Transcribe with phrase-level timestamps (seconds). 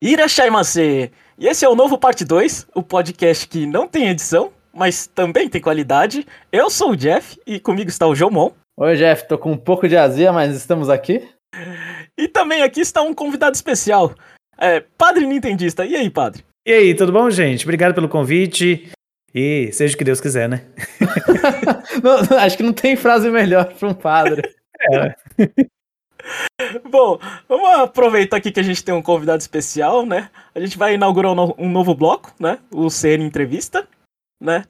[0.00, 1.10] Irashaimase!
[1.36, 5.48] E esse é o novo parte 2, o podcast que não tem edição, mas também
[5.48, 6.24] tem qualidade.
[6.52, 8.52] Eu sou o Jeff e comigo está o Jomon.
[8.76, 11.28] Oi, Jeff, tô com um pouco de azia, mas estamos aqui.
[12.16, 14.14] E também aqui está um convidado especial,
[14.56, 15.84] é, Padre Nintendista.
[15.84, 16.44] E aí, Padre?
[16.64, 17.64] E aí, tudo bom, gente?
[17.64, 18.92] Obrigado pelo convite.
[19.34, 20.64] E seja o que Deus quiser, né?
[22.02, 24.48] não, acho que não tem frase melhor para um padre.
[24.92, 25.14] É.
[26.90, 27.18] Bom,
[27.48, 30.30] vamos aproveitar aqui que a gente tem um convidado especial, né?
[30.54, 32.58] A gente vai inaugurar um novo bloco, né?
[32.70, 33.86] O CN Entrevista,
[34.40, 34.64] né?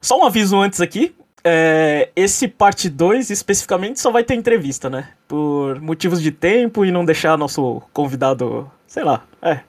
[0.00, 1.14] Só um aviso antes aqui.
[1.44, 5.12] É, esse parte 2 especificamente só vai ter entrevista, né?
[5.28, 9.60] Por motivos de tempo e não deixar nosso convidado, sei lá, é.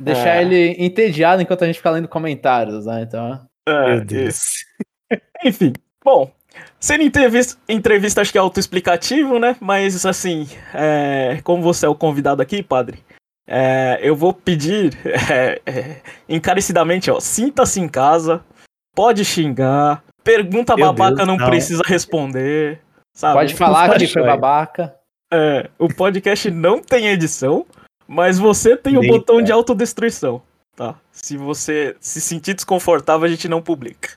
[0.00, 0.42] Deixar é...
[0.42, 3.02] ele entediado enquanto a gente fica lendo comentários, né?
[3.02, 3.46] Então.
[3.68, 4.64] É, Meu Deus.
[5.44, 6.32] Enfim, bom,
[6.80, 9.54] Sendo entrevista, entrevista, acho que é autoexplicativo, né?
[9.60, 13.04] Mas, assim, é, como você é o convidado aqui, padre,
[13.46, 14.96] é, eu vou pedir
[15.30, 18.42] é, é encarecidamente, ó, sinta-se em casa,
[18.96, 22.80] pode xingar, pergunta Meu babaca Deus, não, não, precisa responder,
[23.14, 23.34] sabe?
[23.34, 24.96] Pode falar que foi babaca.
[25.30, 27.66] É, o podcast não tem edição,
[28.08, 30.40] mas você tem o botão de autodestruição,
[30.74, 30.94] tá?
[31.12, 34.10] Se você se sentir desconfortável, a gente não publica.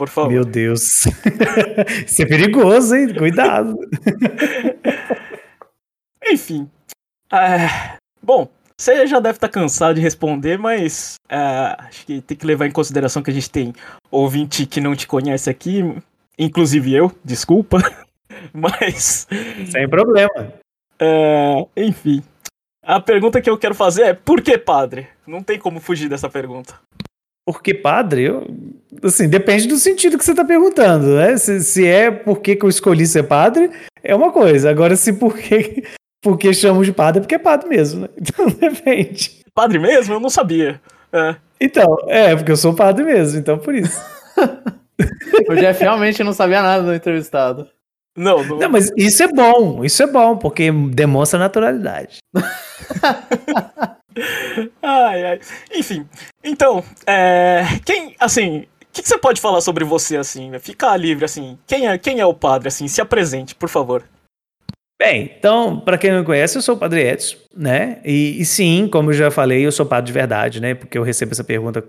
[0.00, 0.32] Por favor.
[0.32, 1.04] Meu Deus.
[2.06, 3.14] Isso é perigoso, hein?
[3.14, 3.76] Cuidado.
[6.26, 6.70] Enfim.
[7.30, 11.36] É, bom, você já deve estar cansado de responder, mas é,
[11.80, 13.74] acho que tem que levar em consideração que a gente tem
[14.10, 15.82] ouvinte que não te conhece aqui,
[16.38, 17.76] inclusive eu, desculpa.
[18.54, 19.28] Mas.
[19.70, 20.54] Sem problema.
[20.98, 22.22] É, enfim.
[22.82, 25.08] A pergunta que eu quero fazer é: por que padre?
[25.26, 26.74] Não tem como fugir dessa pergunta.
[27.50, 28.46] Porque padre, eu,
[29.02, 31.36] assim, depende do sentido que você está perguntando, né?
[31.36, 33.72] Se, se é porque que eu escolhi ser padre,
[34.04, 34.70] é uma coisa.
[34.70, 35.82] Agora, se porque,
[36.22, 38.08] porque chamamos de padre, é porque é padre mesmo, né?
[38.16, 39.40] Então depende.
[39.52, 40.14] Padre mesmo?
[40.14, 40.80] Eu não sabia.
[41.12, 41.34] É.
[41.60, 44.00] Então, é, porque eu sou padre mesmo, então por isso.
[45.50, 47.66] o Jeff realmente não sabia nada do entrevistado.
[48.16, 48.58] Não, não...
[48.58, 52.18] não, mas isso é bom, isso é bom, porque demonstra naturalidade.
[54.82, 55.40] ai, ai.
[55.74, 56.06] Enfim,
[56.42, 60.50] então, é, quem, assim, o que, que, você pode falar sobre você, assim?
[60.58, 61.58] Fica livre, assim.
[61.66, 62.88] Quem é, quem é o padre, assim?
[62.88, 64.04] Se apresente, por favor.
[65.00, 68.02] Bem, então, para quem não me conhece, eu sou o Padre Edson, né?
[68.04, 70.74] E, e, sim, como eu já falei, eu sou padre de verdade, né?
[70.74, 71.82] Porque eu recebo essa pergunta,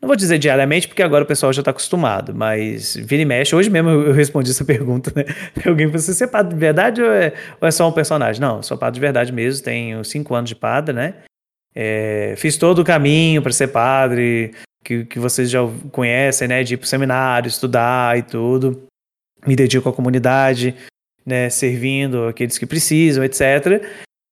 [0.00, 3.56] não vou dizer diariamente, porque agora o pessoal já está acostumado, mas vira e mexe.
[3.56, 5.24] Hoje mesmo eu, respondi essa pergunta, né?
[5.66, 8.40] Alguém falou assim, você é padre de verdade ou é, ou é só um personagem?
[8.40, 11.14] Não, eu sou padre de verdade mesmo, tenho cinco anos de padre, né?
[11.80, 14.52] É, fiz todo o caminho para ser padre,
[14.84, 15.60] que, que vocês já
[15.92, 16.64] conhecem, né?
[16.64, 18.82] De ir para seminário, estudar e tudo.
[19.46, 20.74] Me dedico à comunidade,
[21.24, 21.48] né?
[21.48, 23.80] Servindo aqueles que precisam, etc.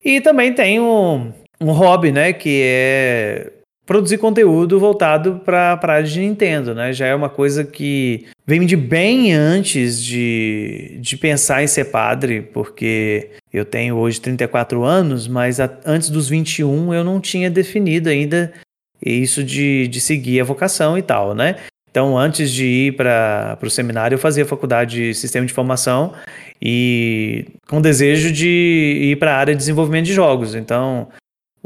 [0.04, 2.32] E também tenho um, um hobby, né?
[2.32, 3.52] Que é
[3.86, 6.92] produzir conteúdo voltado para a área de Nintendo, né?
[6.92, 12.42] Já é uma coisa que vem de bem antes de, de pensar em ser padre,
[12.42, 18.08] porque eu tenho hoje 34 anos, mas a, antes dos 21 eu não tinha definido
[18.08, 18.52] ainda
[19.00, 21.56] isso de, de seguir a vocação e tal, né?
[21.88, 26.12] Então, antes de ir para o seminário, eu fazia faculdade de sistema de informação
[26.60, 30.54] e com desejo de ir para a área de desenvolvimento de jogos.
[30.54, 31.08] Então,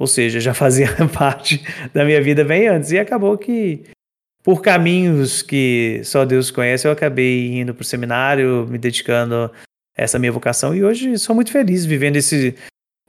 [0.00, 1.62] ou seja, já fazia parte
[1.93, 2.91] da minha vida bem antes.
[2.91, 3.84] E acabou que,
[4.43, 9.50] por caminhos que só Deus conhece, eu acabei indo para o seminário, me dedicando a
[9.94, 10.75] essa minha vocação.
[10.75, 12.55] E hoje sou muito feliz vivendo esse,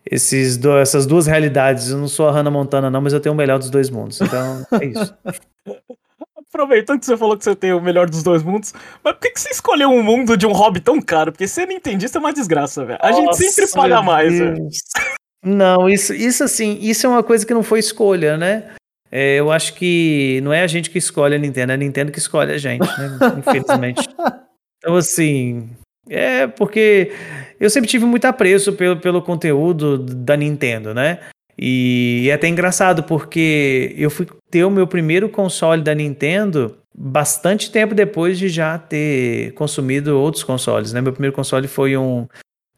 [0.06, 1.91] esses do, essas duas realidades.
[1.91, 4.19] Eu não sou a Hannah Montana, não, mas eu tenho o melhor dos dois mundos.
[4.19, 5.16] Então, é isso.
[6.53, 9.30] Aproveitando que você falou que você tem o melhor dos dois mundos, mas por que,
[9.30, 11.31] que você escolheu um mundo de um hobby tão caro?
[11.31, 13.00] Porque ser nintendista é uma desgraça, velho.
[13.01, 14.68] A Nossa, gente sempre paga mais, velho.
[15.44, 18.72] Não, isso, isso assim, isso é uma coisa que não foi escolha, né?
[19.12, 22.12] É, eu acho que não é a gente que escolhe a Nintendo, é a Nintendo
[22.12, 23.18] que escolhe a gente, né?
[23.40, 24.07] Infelizmente.
[24.78, 25.69] Então, assim,
[26.09, 27.12] é porque
[27.59, 31.19] eu sempre tive muito apreço pelo, pelo conteúdo da Nintendo, né?
[31.57, 37.71] E é até engraçado porque eu fui ter o meu primeiro console da Nintendo bastante
[37.71, 41.01] tempo depois de já ter consumido outros consoles, né?
[41.01, 42.27] Meu primeiro console foi um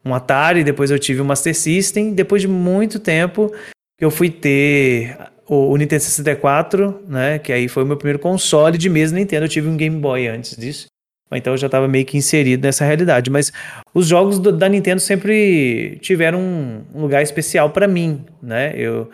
[0.04, 3.52] um Atari, depois eu tive o Master System, depois de muito tempo
[4.00, 5.16] eu fui ter
[5.48, 9.44] o, o, Nintendo 64, né, que aí foi o meu primeiro console de mesa Nintendo,
[9.44, 10.86] eu tive um Game Boy antes disso.
[11.32, 13.50] Então eu já estava meio que inserido nessa realidade, mas
[13.92, 18.72] os jogos do, da Nintendo sempre tiveram um, um lugar especial para mim, né?
[18.76, 19.10] Eu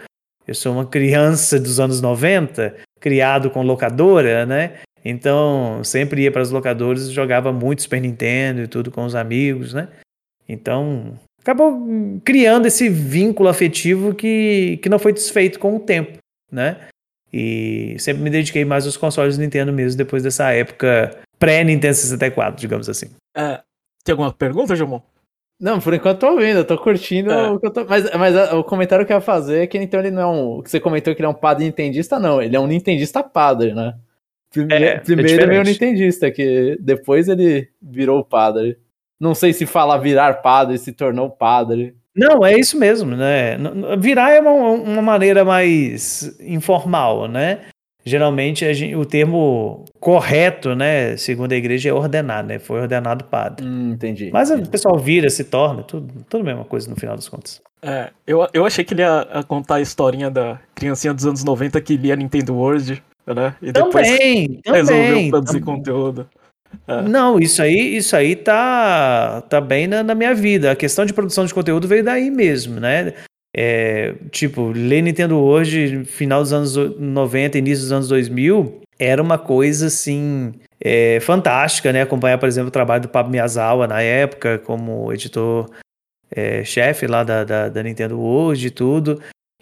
[0.50, 4.72] eu sou uma criança dos anos 90, criado com locadora, né?
[5.04, 9.72] Então, sempre ia para as locadoras, jogava muito Super Nintendo e tudo com os amigos,
[9.72, 9.86] né?
[10.50, 16.18] Então, acabou criando esse vínculo afetivo que, que não foi desfeito com o tempo,
[16.50, 16.88] né?
[17.32, 22.88] E sempre me dediquei mais aos consoles Nintendo mesmo, depois dessa época pré-Nintendo 64, digamos
[22.88, 23.06] assim.
[23.36, 23.60] É,
[24.04, 25.00] tem alguma pergunta, Jomon?
[25.60, 27.50] Não, por enquanto tô ouvindo, eu tô curtindo É.
[27.50, 27.84] o que eu tô.
[27.84, 30.26] Mas, mas a- o comentário que eu ia fazer é que então ele não é
[30.26, 30.58] um.
[30.58, 32.40] O que você comentou que ele é um padre nintendista, não.
[32.42, 33.94] Ele é um nintendista padre, né?
[34.50, 38.78] Prime- É, é Primeiro ele é meio nintendista, que depois ele virou padre.
[39.20, 41.94] Não sei se fala virar padre, se tornou padre.
[42.16, 43.56] Não, é isso mesmo, né?
[43.98, 47.60] Virar é uma, uma maneira mais informal, né?
[48.04, 52.58] Geralmente a gente- o termo correto, né, segundo a igreja, é ordenar, né?
[52.58, 53.66] Foi ordenado padre.
[53.66, 54.30] Hum, entendi.
[54.32, 57.60] Mas o pessoal vira, se torna, tudo, tudo a mesma coisa no final das contas.
[57.82, 61.44] É, eu, eu achei que ele ia, ia contar a historinha da criancinha dos anos
[61.44, 63.54] 90 que lia Nintendo World, né?
[63.62, 65.30] E depois Também, resolveu também.
[65.30, 65.76] produzir também.
[65.76, 66.28] conteúdo.
[66.86, 67.02] É.
[67.02, 70.72] Não, isso aí, isso aí tá, tá bem na, na minha vida.
[70.72, 73.14] A questão de produção de conteúdo veio daí mesmo, né?
[73.56, 79.38] É, tipo, ler Nintendo World, final dos anos 90, início dos anos 2000, era uma
[79.38, 82.02] coisa, assim, é, fantástica, né?
[82.02, 87.68] Acompanhar, por exemplo, o trabalho do Pablo Miyazawa na época, como editor-chefe lá da, da,
[87.68, 89.20] da Nintendo World e tudo.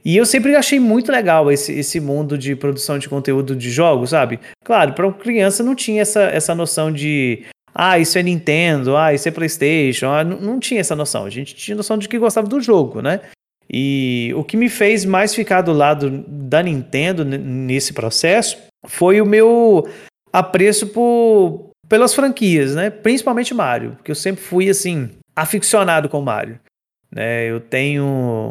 [0.09, 4.09] E eu sempre achei muito legal esse, esse mundo de produção de conteúdo de jogos,
[4.09, 4.41] sabe?
[4.65, 7.45] Claro, para uma criança não tinha essa, essa noção de
[7.75, 11.27] ah, isso é Nintendo, ah, isso é PlayStation, ah, não, não tinha essa noção.
[11.27, 13.21] A gente tinha noção de que gostava do jogo, né?
[13.71, 18.57] E o que me fez mais ficar do lado da Nintendo nesse processo
[18.87, 19.87] foi o meu
[20.33, 22.89] apreço por, pelas franquias, né?
[22.89, 26.59] Principalmente Mario, porque eu sempre fui assim aficionado com Mario.
[27.11, 28.05] Né, eu tenho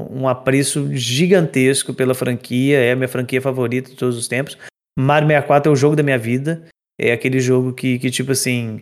[0.09, 4.57] um apreço gigantesco pela franquia, é a minha franquia favorita de todos os tempos.
[4.97, 6.63] Mario 64 é o jogo da minha vida.
[6.99, 8.81] É aquele jogo que, que tipo assim,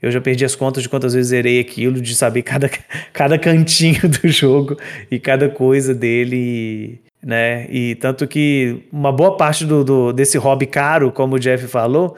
[0.00, 2.70] eu já perdi as contas de quantas vezes zerei aquilo, de saber cada,
[3.12, 4.76] cada cantinho do jogo
[5.10, 7.66] e cada coisa dele, né?
[7.68, 12.16] E tanto que uma boa parte do, do- desse hobby caro, como o Jeff falou,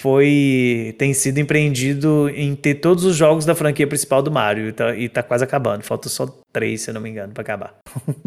[0.00, 4.72] foi tem sido empreendido em ter todos os jogos da franquia principal do Mario e
[4.72, 5.82] tá, e tá quase acabando.
[5.82, 6.26] Falta só
[6.58, 7.74] três, se eu não me engano, pra acabar.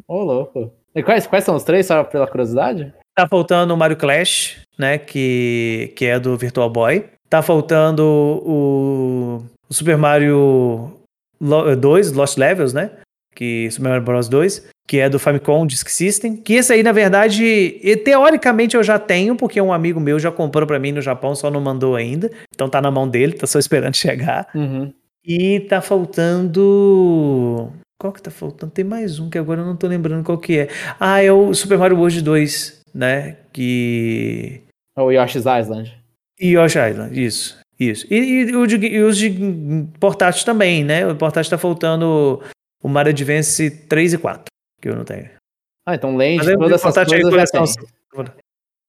[0.08, 0.72] Ô, louco.
[0.96, 2.94] E quais, quais são os três, só pela curiosidade?
[3.16, 4.98] Tá faltando o Mario Clash, né?
[4.98, 7.06] Que, que é do Virtual Boy.
[7.30, 10.92] Tá faltando o, o Super Mario
[11.40, 12.92] Lo- 2, Lost Levels, né?
[13.36, 16.36] Que Super Mario Bros 2, que é do Famicom Disk System.
[16.36, 17.44] Que esse aí, na verdade,
[17.82, 21.34] e, teoricamente eu já tenho, porque um amigo meu já comprou pra mim no Japão,
[21.36, 22.30] só não mandou ainda.
[22.54, 24.48] Então tá na mão dele, tá só esperando chegar.
[24.56, 24.92] Uhum.
[25.26, 27.72] E tá faltando.
[28.02, 28.72] Qual que tá faltando?
[28.72, 30.68] Tem mais um que agora eu não tô lembrando qual que é.
[31.00, 33.38] Ah, é o Super Mario World 2, né?
[33.54, 34.64] Que.
[34.98, 35.96] O Yoshi's Island.
[36.42, 37.60] Yoshi Island, isso.
[37.80, 38.08] Isso.
[38.12, 38.16] E,
[38.50, 39.30] e o de- e os de
[40.00, 41.06] portátil também, né?
[41.06, 42.42] O portátil tá faltando
[42.84, 44.46] o Mario Advance 3 e 4,
[44.82, 45.30] que eu não tenho.
[45.86, 48.36] Ah, então Land, é todas essas coisas.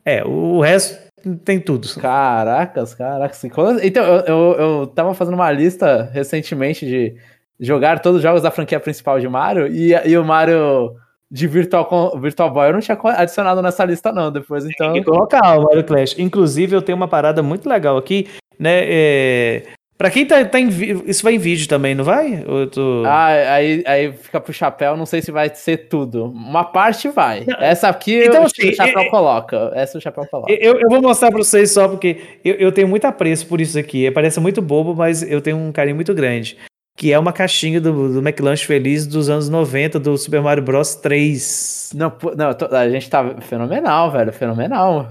[0.07, 0.99] É, o resto
[1.45, 1.87] tem tudo.
[2.01, 3.45] Caracas, caracas.
[3.45, 7.17] Então, eu, eu, eu tava fazendo uma lista recentemente de
[7.63, 10.97] jogar todos os jogos da franquia principal de Mario e, e o Mario
[11.31, 14.31] de Virtual, Virtual Boy eu não tinha adicionado nessa lista, não.
[14.31, 14.93] Depois, então.
[14.93, 16.19] Tem que colocar o Mario Clash.
[16.19, 18.29] Inclusive, eu tenho uma parada muito legal aqui,
[18.59, 18.81] né?
[18.85, 19.63] É...
[19.97, 21.05] Pra quem tá, tá em vídeo.
[21.07, 22.45] Isso vai em vídeo também, não vai?
[22.73, 23.05] Tô...
[23.07, 26.25] Ah, aí, aí fica pro chapéu, não sei se vai ser tudo.
[26.25, 27.47] Uma parte vai.
[27.61, 29.71] Essa aqui Então, o, assim, o chapéu é- coloca.
[29.75, 30.53] Essa o chapéu coloca.
[30.53, 33.79] Eu, eu vou mostrar pra vocês só porque eu, eu tenho muito apreço por isso
[33.79, 34.11] aqui.
[34.11, 36.59] Parece muito bobo, mas eu tenho um carinho muito grande.
[36.97, 40.95] Que é uma caixinha do, do McLanche Feliz dos anos 90 do Super Mario Bros
[40.97, 41.91] 3.
[41.95, 44.33] Não, não, tô- a gente tá fenomenal, velho.
[44.33, 45.09] Fenomenal.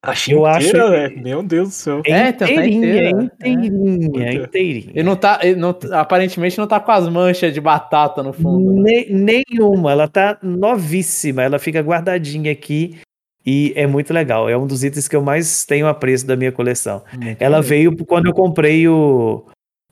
[0.00, 1.22] Caixinha Eu acho inteira, que- velho.
[1.22, 2.02] Meu Deus do céu.
[2.06, 3.22] É, então tá inteirinha, inteira.
[3.22, 4.34] inteirinha, É.
[4.34, 4.92] inteirinha.
[4.94, 8.72] E não tá, e não, aparentemente não tá com as manchas de batata no fundo.
[8.82, 9.04] né?
[9.08, 12.96] Ne- nenhuma, ela tá novíssima, ela fica guardadinha aqui
[13.44, 14.48] e é muito legal.
[14.48, 17.02] É um dos itens que eu mais tenho apreço da minha coleção.
[17.38, 19.44] Ela veio quando eu comprei o,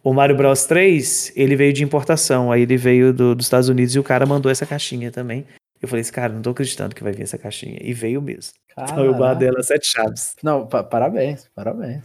[0.04, 3.94] o Mario Bros 3, ele veio de importação, aí ele veio do- dos Estados Unidos
[3.94, 5.46] e o cara mandou essa caixinha também.
[5.80, 7.78] Eu falei, esse cara, não tô acreditando que vai vir essa caixinha.
[7.80, 8.52] E veio mesmo.
[8.78, 10.34] Então eu guardei ela sete chaves.
[10.42, 12.02] Não, pa- parabéns, parabéns.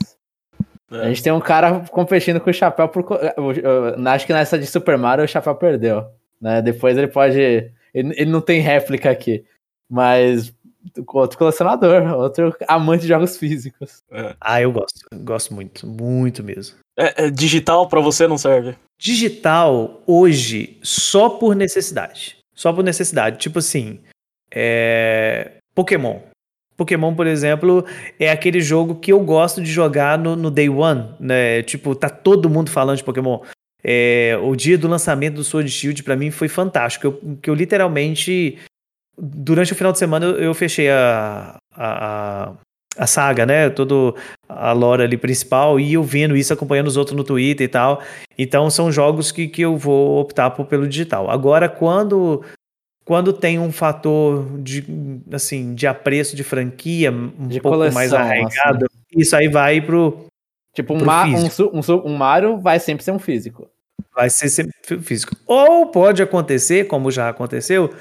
[0.91, 1.01] É.
[1.01, 3.03] A gente tem um cara competindo com o chapéu por.
[3.03, 6.05] o- o- Acho que nessa de Super Mario o chapéu perdeu.
[6.41, 6.61] Né?
[6.61, 7.39] Depois ele pode.
[7.39, 9.43] Ele, ele não tem réplica aqui.
[9.89, 10.51] Mas
[11.07, 14.01] outro colecionador, outro amante de jogos físicos.
[14.39, 15.05] Ah, eu gosto.
[15.11, 16.75] Eu gosto muito, muito mesmo.
[16.97, 18.75] É, é, digital pra você não serve.
[18.99, 22.37] Digital, hoje, só por necessidade.
[22.53, 23.37] Só por necessidade.
[23.37, 23.99] Tipo assim,
[24.51, 25.57] é...
[25.75, 26.19] Pokémon.
[26.75, 27.85] Pokémon, por exemplo,
[28.19, 31.63] é aquele jogo que eu gosto de jogar no, no Day One, né?
[31.63, 33.39] Tipo, tá todo mundo falando de Pokémon.
[33.83, 37.07] É, o dia do lançamento do Sword Shield para mim foi fantástico.
[37.07, 38.57] Eu, que eu literalmente
[39.17, 42.53] durante o final de semana eu, eu fechei a, a,
[42.97, 43.69] a, saga, né?
[43.69, 44.15] Todo
[44.47, 48.01] a lore ali principal e eu vendo isso, acompanhando os outros no Twitter e tal.
[48.37, 51.29] Então são jogos que, que eu vou optar por, pelo digital.
[51.29, 52.43] Agora, quando
[53.05, 54.83] quando tem um fator de
[55.31, 59.19] assim de apreço de franquia um De pouco coleção, mais arraigado, assim.
[59.21, 60.27] isso aí vai pro
[60.77, 63.67] Tipo, um, Pro um, um, su- um Mario vai sempre ser um físico.
[64.13, 65.35] vai ser sempre físico.
[65.47, 67.91] Ou pode acontecer, como já aconteceu,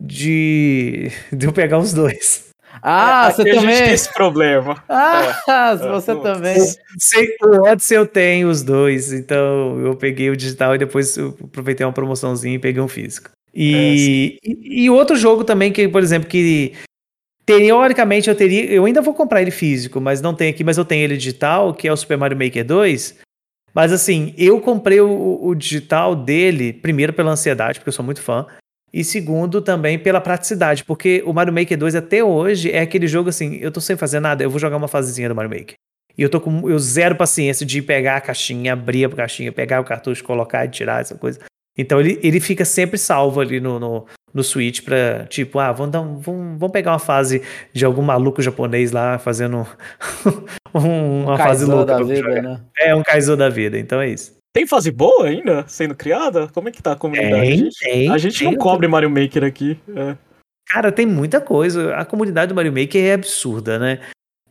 [0.00, 2.50] de, de eu pegar os dois.
[2.82, 3.82] Ah, Aqui você a gente também.
[3.84, 4.82] tem esse problema.
[4.88, 6.56] Ah, É, você é, também.
[6.98, 11.84] Sei, o Odyssey eu tenho os dois, então eu peguei o digital e depois aproveitei
[11.84, 13.30] uma promoçãozinha e peguei um físico.
[13.54, 16.72] E, e, e outro jogo também que, por exemplo, que
[17.44, 20.84] teoricamente eu teria, eu ainda vou comprar ele físico, mas não tem aqui, mas eu
[20.84, 23.18] tenho ele digital, que é o Super Mario Maker 2.
[23.74, 28.22] Mas assim, eu comprei o, o digital dele, primeiro pela ansiedade, porque eu sou muito
[28.22, 28.46] fã,
[28.92, 33.28] e segundo também pela praticidade, porque o Mario Maker 2 até hoje é aquele jogo
[33.30, 35.74] assim, eu tô sem fazer nada, eu vou jogar uma fasezinha do Mario Maker.
[36.16, 39.80] E eu tô com eu zero paciência de pegar a caixinha, abrir a caixinha, pegar
[39.80, 41.40] o cartucho, colocar e tirar essa coisa.
[41.78, 45.90] Então ele, ele fica sempre salvo ali no, no, no Switch pra, tipo, ah, vamos,
[45.90, 47.40] dar um- vamos, vamos pegar uma fase
[47.72, 49.66] de algum maluco japonês lá fazendo
[50.74, 51.86] um- uma fase Kaizo louca.
[51.96, 52.42] da vida, jogar.
[52.42, 52.60] né?
[52.78, 54.36] É um Kaizo da vida, então é isso.
[54.52, 56.48] Tem fase boa ainda sendo criada?
[56.48, 57.34] Como é que tá a comunidade?
[57.34, 58.10] a Tem, gente, tem.
[58.10, 58.58] a gente não tem.
[58.60, 59.78] cobre Mario Maker aqui.
[59.96, 60.16] é.
[60.68, 61.94] Cara, tem muita coisa.
[61.96, 64.00] A comunidade do Mario Maker é absurda, né?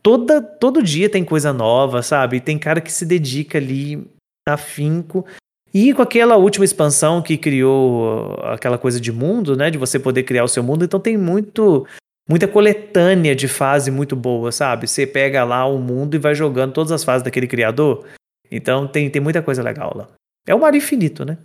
[0.02, 2.40] Toda, todo dia tem coisa nova, sabe?
[2.40, 4.06] Tem cara que se dedica ali
[4.48, 5.24] afinco.
[5.72, 9.70] E com aquela última expansão que criou aquela coisa de mundo, né?
[9.70, 10.84] De você poder criar o seu mundo.
[10.84, 11.86] Então tem muito
[12.28, 14.86] muita coletânea de fase muito boa, sabe?
[14.86, 18.04] Você pega lá o mundo e vai jogando todas as fases daquele criador.
[18.52, 20.08] Então tem, tem muita coisa legal lá.
[20.46, 21.38] É o Mario Infinito, né?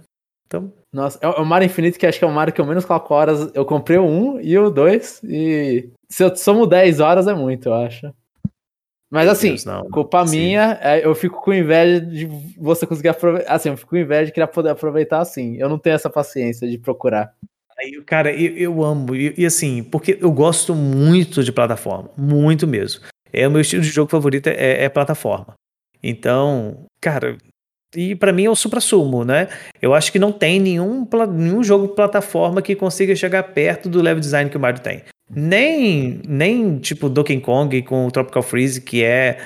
[0.46, 2.66] Então, Nossa, é o é Mario Infinito que acho que é o Mario que eu
[2.66, 3.52] menos coloco horas.
[3.54, 7.70] Eu comprei o 1 e o 2 e se eu somo 10 horas é muito,
[7.70, 8.14] eu acho.
[9.10, 9.90] Mas assim, Deus, não.
[9.90, 10.38] culpa Sim.
[10.38, 12.26] minha, é, eu fico com inveja de
[12.58, 13.54] você conseguir aproveitar.
[13.54, 15.56] Assim, eu fico com inveja de querer poder aproveitar assim.
[15.58, 17.34] Eu não tenho essa paciência de procurar.
[17.80, 19.16] Aí, cara, eu, eu amo.
[19.16, 22.10] E, e assim, porque eu gosto muito de plataforma.
[22.18, 23.02] Muito mesmo.
[23.32, 25.54] É o meu estilo de jogo favorito é, é plataforma.
[26.02, 27.38] Então, cara,
[27.96, 29.48] e pra mim é o supra-sumo, né?
[29.82, 34.20] Eu acho que não tem nenhum, nenhum jogo plataforma que consiga chegar perto do level
[34.20, 35.04] design que o Mario tem.
[35.30, 39.40] Nem, nem tipo Donkey Kong com o Tropical Freeze, que é,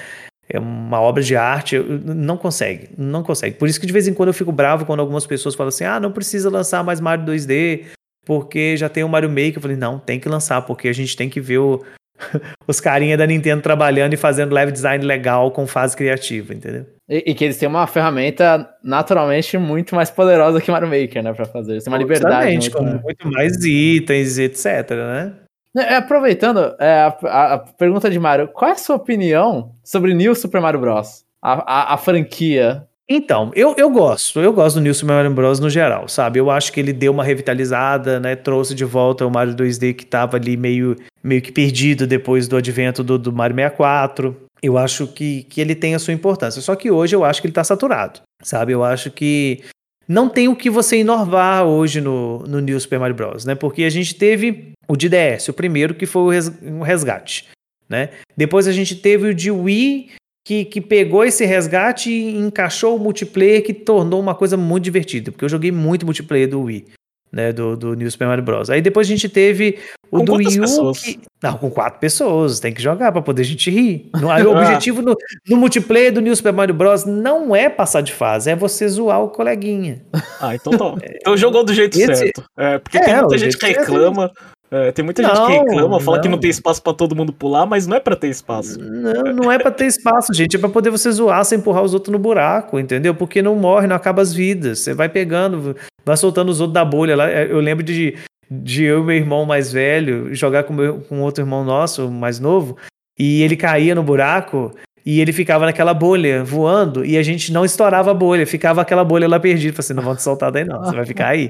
[0.49, 3.55] é uma obra de arte, não consegue, não consegue.
[3.57, 5.83] Por isso que de vez em quando eu fico bravo quando algumas pessoas falam assim:
[5.85, 7.85] ah, não precisa lançar mais Mario 2D,
[8.25, 9.55] porque já tem o Mario Maker.
[9.57, 11.83] Eu falei, não, tem que lançar, porque a gente tem que ver o-
[12.67, 16.85] os carinha da Nintendo trabalhando e fazendo level design legal com fase criativa, entendeu?
[17.09, 21.33] E, e que eles têm uma ferramenta naturalmente muito mais poderosa que Mario Maker, né?
[21.33, 21.81] Pra fazer.
[21.81, 22.51] Têm uma liberdade.
[22.51, 23.01] Muito com maior.
[23.03, 25.33] muito mais itens, etc, né?
[25.77, 30.13] É, aproveitando é, a, a- a pergunta de Mario, qual é a sua opinião sobre
[30.13, 31.23] New Super Mario Bros?
[31.41, 32.83] A, a, a franquia.
[33.13, 35.59] Então, eu, eu gosto, eu gosto do Super Mario Bros.
[35.59, 36.39] no geral, sabe?
[36.39, 38.35] Eu acho que ele deu uma revitalizada, né?
[38.37, 42.55] Trouxe de volta o Mario 2D que tava ali meio, meio que perdido depois do
[42.55, 44.35] advento do, do Mario 64.
[44.63, 46.61] Eu acho que, que ele tem a sua importância.
[46.61, 48.71] Só que hoje eu acho que ele tá saturado, sabe?
[48.71, 49.61] Eu acho que
[50.07, 53.55] não tem o que você inovar hoje no, no New Super Mario Bros, né?
[53.55, 56.51] Porque a gente teve o de DS, o primeiro que foi o res-
[56.83, 57.47] resgate,
[57.89, 58.09] né?
[58.37, 60.11] Depois a gente teve o de Wii,
[60.45, 65.31] que, que pegou esse resgate e encaixou o multiplayer que tornou uma coisa muito divertida,
[65.31, 66.85] porque eu joguei muito multiplayer do Wii,
[67.31, 68.69] né, do, do New Super Mario Bros.
[68.69, 69.77] Aí depois a gente teve
[70.11, 71.19] o Com do Wii U, que...
[71.41, 74.09] Não, com quatro pessoas, tem que jogar pra poder a gente rir.
[74.19, 75.15] Não- aí o objetivo no,
[75.47, 77.05] no multiplayer do New Super Mario Bros.
[77.05, 80.03] não é passar de fase, é você zoar o coleguinha.
[80.41, 80.95] Ah, então tá.
[81.21, 82.43] Então jogou do jeito Esse- certo.
[82.57, 84.31] É, porque É, tem muita gente que certo.
[84.71, 86.39] É, tem muita gente Não, que reclama, fala que não não.
[86.39, 88.79] tem espaço pra todo mundo pular, mas não é pra ter espaço.
[88.79, 90.55] Não, não é pra ter espaço, gente.
[90.55, 93.13] É pra poder você zoar sem empurrar os outros no buraco, entendeu?
[93.13, 94.79] Porque não morre, não acaba as vidas.
[94.79, 95.75] Você vai pegando,
[96.05, 97.29] vai soltando os outros da bolha lá.
[97.29, 98.15] Eu lembro de,
[98.49, 102.39] de eu e meu irmão mais velho jogar com, meu, com outro irmão nosso, mais
[102.39, 102.77] novo,
[103.19, 104.71] e ele caía no buraco.
[105.03, 109.03] E ele ficava naquela bolha voando e a gente não estourava a bolha, ficava aquela
[109.03, 109.73] bolha lá perdida.
[109.73, 111.49] Falei assim: não vão te soltar daí, não, você vai ficar aí.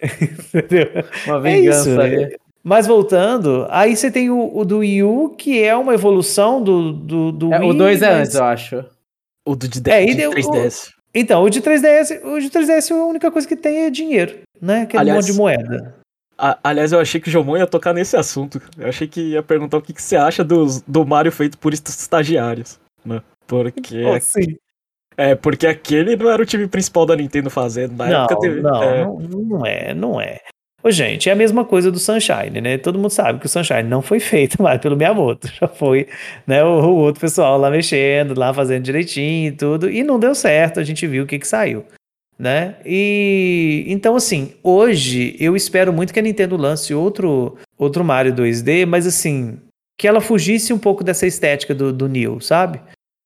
[0.54, 0.86] Entendeu?
[1.26, 2.16] Uma É vingança isso, ali.
[2.16, 2.28] né?
[2.64, 6.92] Mas voltando, aí você tem o, o do Wii U, que é uma evolução do,
[6.92, 7.70] do, do É, Wii.
[7.70, 8.84] o 2 é mas- antes, eu acho.
[9.44, 10.90] O do de, É, e de deu- 3DS.
[11.14, 14.82] Então, o de 3DS, o de 3DS a única coisa que tem é dinheiro, né?
[14.82, 15.94] Aquele Aliás- monte de moeda.
[16.38, 18.60] A- aliás, eu achei que o Jomon ia tocar nesse assunto.
[18.78, 21.72] Eu achei que ia perguntar o que, que você acha dos, do Mario feito por
[21.74, 22.78] est- estagiários.
[23.04, 23.20] Né?
[23.46, 24.56] Porque Pô, sim.
[25.16, 27.94] É, porque aquele não era o time principal da Nintendo fazendo.
[27.96, 28.60] Na não, época teve.
[28.62, 30.38] não, é, não, não é, não é.
[30.84, 32.76] Ô, gente, é a mesma coisa do Sunshine, né?
[32.76, 35.46] Todo mundo sabe que o Sunshine não foi feito mais pelo Miyamoto.
[35.60, 36.08] Já foi,
[36.46, 39.88] né, o, o outro pessoal lá mexendo, lá fazendo direitinho e tudo.
[39.88, 41.84] E não deu certo, a gente viu o que que saiu,
[42.36, 42.76] né?
[42.84, 48.84] E então assim, hoje eu espero muito que a Nintendo lance outro outro Mario 2D,
[48.84, 49.58] mas assim,
[49.96, 52.80] que ela fugisse um pouco dessa estética do, do Neo, sabe?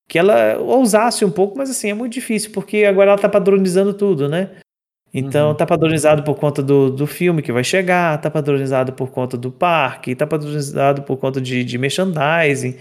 [0.09, 3.95] Que ela ousasse um pouco, mas assim, é muito difícil, porque agora ela tá padronizando
[3.95, 4.51] tudo, né?
[5.19, 5.55] Então Uhum.
[5.55, 9.51] tá padronizado por conta do, do filme que vai chegar, tá padronizado por conta do
[9.51, 12.77] parque, tá padronizado por conta de, de merchandising.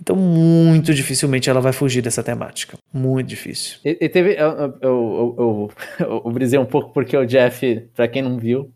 [0.00, 2.76] Então, muito dificilmente ela vai fugir dessa temática.
[2.92, 3.78] Muito difícil.
[3.84, 4.34] E, e teve.
[4.34, 5.70] Eu, eu, eu, eu,
[6.24, 8.70] eu brisei um pouco porque o Jeff, pra quem não viu,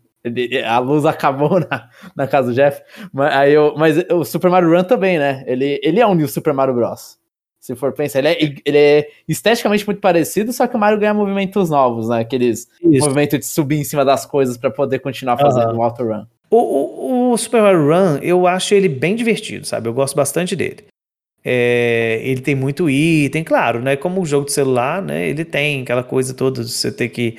[0.65, 2.81] a luz acabou na, na casa do Jeff.
[3.13, 5.43] Mas, aí eu, mas o Super Mario Run também, né?
[5.45, 7.17] Ele, ele é um New Super Mario Bros.
[7.61, 11.13] Se for pensar, ele é, ele é esteticamente muito parecido, só que o Mario ganha
[11.13, 12.21] movimentos novos, né?
[12.21, 13.05] Aqueles Isso.
[13.05, 16.25] movimentos de subir em cima das coisas pra poder continuar fazendo o auto run.
[16.49, 19.87] O, o, o Super Mario Run, eu acho ele bem divertido, sabe?
[19.87, 20.85] Eu gosto bastante dele.
[21.45, 23.95] É, ele tem muito item, claro, né?
[23.95, 25.27] Como o jogo de celular, né?
[25.27, 27.37] Ele tem aquela coisa toda de você ter que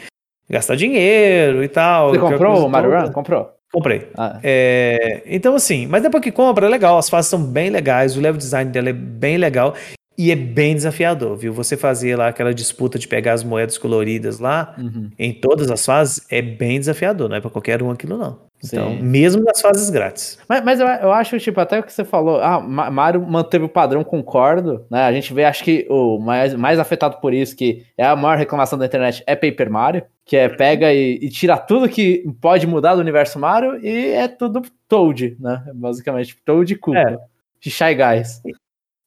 [0.49, 2.11] gastar dinheiro e tal.
[2.11, 3.05] Você comprou o Mario toda.
[3.07, 3.13] Run?
[3.13, 3.51] Comprou.
[3.73, 4.09] Comprei.
[4.17, 6.97] Ah, É, então, assim, mas depois que compra, é legal.
[6.97, 9.75] As fases são bem legais, o level design dela é bem legal
[10.17, 11.53] e é bem desafiador, viu?
[11.53, 15.11] Você fazer lá aquela disputa de pegar as moedas coloridas lá uhum.
[15.19, 18.39] em todas as fases é bem desafiador, não é pra qualquer um aquilo, não.
[18.65, 19.03] Então, Sim.
[19.03, 20.39] mesmo nas fases grátis.
[20.49, 23.65] Mas, mas eu, eu acho, tipo, até o que você falou, ah, Ma- Mario manteve
[23.65, 25.03] o padrão, concordo, né?
[25.03, 28.39] A gente vê, acho que o mais, mais afetado por isso, que é a maior
[28.39, 32.67] reclamação da internet, é Paper Mario, que é pega e, e tira tudo que pode
[32.67, 35.65] mudar do universo Mario e é tudo Toad, né?
[35.75, 36.99] Basicamente, Toad e Koopa.
[37.01, 37.19] É.
[37.61, 38.43] De Shy Guys.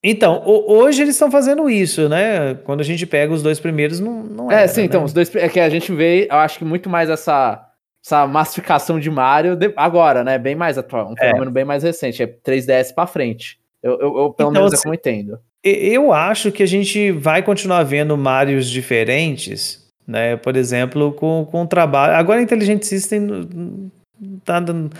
[0.07, 2.53] Então, ho- hoje eles estão fazendo isso, né?
[2.63, 4.85] Quando a gente pega os dois primeiros, não, não É, sim, né?
[4.85, 5.33] então, os dois.
[5.35, 7.65] É que a gente vê, eu acho que muito mais essa,
[8.05, 10.37] essa massificação de Mario de- agora, né?
[10.37, 11.09] Bem mais atual.
[11.09, 11.27] Um É.
[11.29, 12.21] fenômeno bem mais recente.
[12.21, 13.57] É 3DS pra frente.
[13.81, 15.39] Eu, eu, eu, pelo Então, menos é assim, como eu entendo.
[15.63, 20.35] Eu acho que a gente vai continuar vendo Marios diferentes, né?
[20.37, 22.13] Por exemplo, com, com o trabalho.
[22.15, 23.89] Agora a Intelligent System
[24.43, 24.91] tá dando-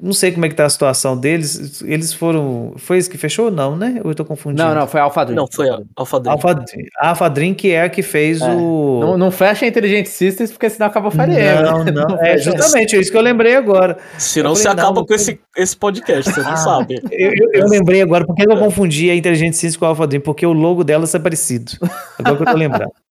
[0.00, 1.82] Não sei como é que tá a situação deles.
[1.82, 2.72] Eles foram.
[2.76, 4.00] Foi isso que fechou ou não, né?
[4.04, 4.62] Ou eu tô confundindo?
[4.62, 5.36] Não, não, foi Alpha Dream.
[5.36, 6.32] Não, foi a Alpha Dream.
[6.34, 6.64] Alpha,
[6.98, 8.44] a Alpha Dream que é a que fez É.
[8.54, 8.98] o.
[9.00, 11.92] Não, não fecha a Intelligent Systems, porque senão acaba o Fire Emblem.
[11.94, 13.98] Não, não, é justamente é isso que eu lembrei agora.
[14.18, 16.56] Senão Eu você acaba não, com esse, esse podcast, você não Ah.
[16.56, 17.00] sabe.
[17.10, 20.06] Eu, eu- eu lembrei agora, por que eu confundi a Intelligent Systems com a Alpha
[20.06, 20.20] Dream?
[20.22, 21.72] Porque o logo delas é parecido.
[22.18, 22.92] Agora que eu tô lembrando.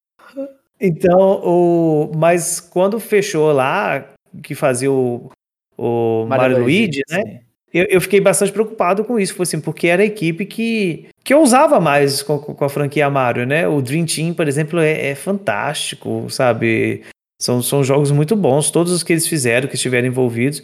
[0.79, 4.05] Então, o, mas quando fechou lá,
[4.43, 5.31] que fazia o,
[5.77, 7.21] o Mario, Luigi, né?
[7.23, 7.39] sim.
[7.73, 11.41] Eu, eu fiquei bastante preocupado com isso, assim, porque era a equipe que, que eu
[11.41, 13.67] usava mais com, com a franquia Mario, né?
[13.67, 17.03] O Dream Team, por exemplo, é, é fantástico, sabe?
[17.39, 20.63] São, são jogos muito bons, todos os que eles fizeram, que estiveram envolvidos.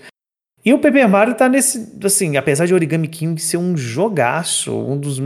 [0.65, 4.97] E o Paper Mario tá nesse, assim, apesar de Origami King ser um jogaço, um
[4.97, 5.21] dos,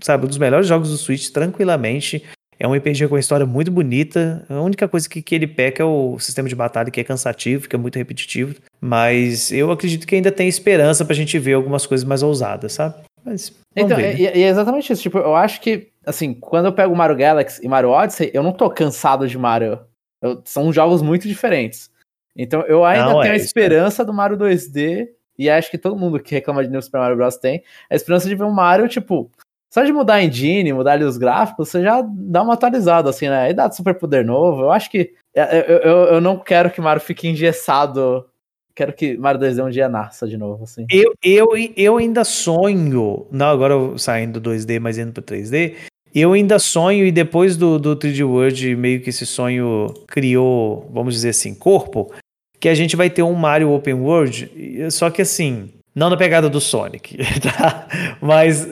[0.00, 2.24] sabe, um dos melhores jogos do Switch, tranquilamente.
[2.64, 4.42] É um RPG com uma história muito bonita.
[4.48, 7.68] A única coisa que, que ele peca é o sistema de batalha, que é cansativo,
[7.68, 8.54] que é muito repetitivo.
[8.80, 12.94] Mas eu acredito que ainda tem esperança pra gente ver algumas coisas mais ousadas, sabe?
[13.22, 14.14] Mas Então, ver, né?
[14.14, 15.02] e, e é exatamente isso.
[15.02, 18.50] Tipo, eu acho que, assim, quando eu pego Mario Galaxy e Mario Odyssey, eu não
[18.52, 19.80] tô cansado de Mario.
[20.22, 21.90] Eu- são jogos muito diferentes.
[22.34, 25.76] Então, eu ainda Não, tenho é a isso, esperança do Mario 2D, e acho que
[25.76, 27.36] todo mundo que reclama de New Super Mario Bros.
[27.36, 29.30] tem, a esperança de ver um Mario, tipo,
[29.74, 33.28] só de mudar a engine, mudar ali os gráficos, você já dá uma atualizada, assim,
[33.28, 33.50] né?
[33.50, 34.62] E dá de superpoder novo.
[34.62, 35.10] Eu acho que.
[35.34, 38.24] Eu, eu, eu não quero que Mario fique engessado.
[38.72, 40.86] Quero que Mario 2D um dia nasça de novo, assim.
[40.88, 43.26] Eu, eu, eu ainda sonho.
[43.32, 45.74] Não, agora saindo do 2D, mas indo pro 3D.
[46.14, 51.14] Eu ainda sonho, e depois do, do 3D World, meio que esse sonho criou, vamos
[51.14, 52.12] dizer assim, corpo,
[52.60, 54.48] que a gente vai ter um Mario Open World,
[54.92, 57.88] só que assim, não na pegada do Sonic, tá?
[58.20, 58.68] Mas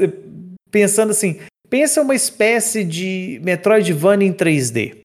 [0.73, 1.39] pensando assim,
[1.71, 4.97] pensa uma espécie de Metroidvania em 3D,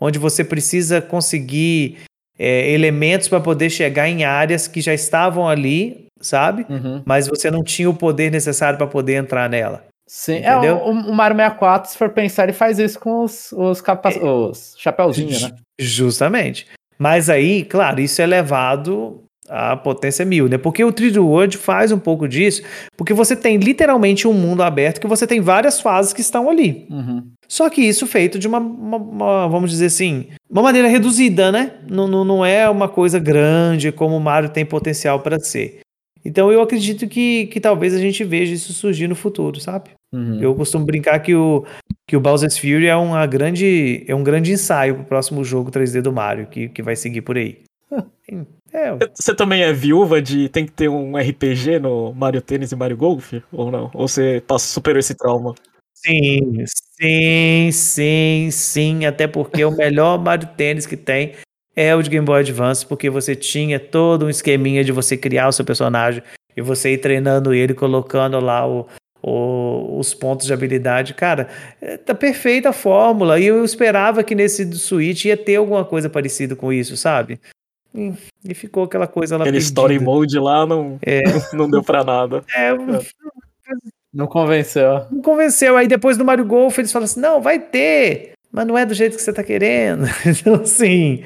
[0.00, 1.98] onde você precisa conseguir
[2.38, 6.66] eh, elementos para poder chegar em áreas que já estavam ali, sabe?
[6.68, 7.02] Uhum.
[7.04, 9.84] Mas você não tinha o poder necessário para poder entrar nela.
[10.08, 13.80] Sim, é, o, o Mario 64, se for pensar, ele faz isso com os, os,
[13.80, 14.18] capa É.
[14.18, 15.50] os chapeuzinhos, né?
[15.78, 16.66] Justamente.
[16.98, 20.56] Mas aí, claro, isso é levado à potência mil, né?
[20.56, 22.62] Porque o 3D World faz um pouco disso,
[22.96, 26.86] porque você tem literalmente um mundo aberto que você tem várias fases que estão ali.
[26.88, 27.26] Uhum.
[27.48, 31.72] Só que isso feito de uma, uma- uma, vamos dizer assim, uma maneira reduzida, né?
[31.90, 35.80] Não, não, não é uma coisa grande como o Mario tem potencial para ser.
[36.24, 39.90] Então eu acredito que, que talvez a gente veja isso surgir no futuro, sabe?
[40.12, 40.38] Uhum.
[40.40, 41.64] Eu costumo brincar que o,
[42.06, 46.02] que o Bowser's Fury é, uma grande, é um grande ensaio pro próximo jogo 3D
[46.02, 47.60] do Mario, que, que vai seguir por aí.
[48.72, 52.76] É, Você também é viúva de tem que ter um RPG no Mario Tênis e
[52.76, 53.32] Mario Golf?
[53.52, 53.90] Ou não?
[53.94, 55.54] Ou você superou esse trauma?
[55.94, 56.64] sim,
[57.00, 59.04] sim, sim, sim.
[59.06, 61.34] Até porque o melhor Mario Tênis que tem
[61.76, 65.48] é o de Game Boy Advance, porque você tinha todo um esqueminha de você criar
[65.48, 66.22] o seu personagem
[66.56, 68.86] e você ir treinando ele, colocando lá o,
[69.22, 71.14] o- os pontos de habilidade.
[71.14, 71.48] Cara,
[71.80, 73.38] é, tá perfeita a fórmula.
[73.38, 77.38] E eu esperava que nesse Switch ia ter alguma coisa parecida com isso, sabe?
[77.94, 78.12] E,
[78.44, 79.68] e ficou aquela coisa lá Aquele perdida.
[79.80, 81.22] story mode lá não, É.
[81.52, 82.42] não deu pra nada.
[82.54, 82.72] É,
[84.12, 85.06] Não convenceu.
[85.10, 85.76] não convenceu.
[85.76, 88.94] Aí depois do Mario Golf eles falam assim: não, vai ter, mas não é do
[88.94, 90.04] jeito que você tá querendo.
[90.26, 91.22] Então, assim,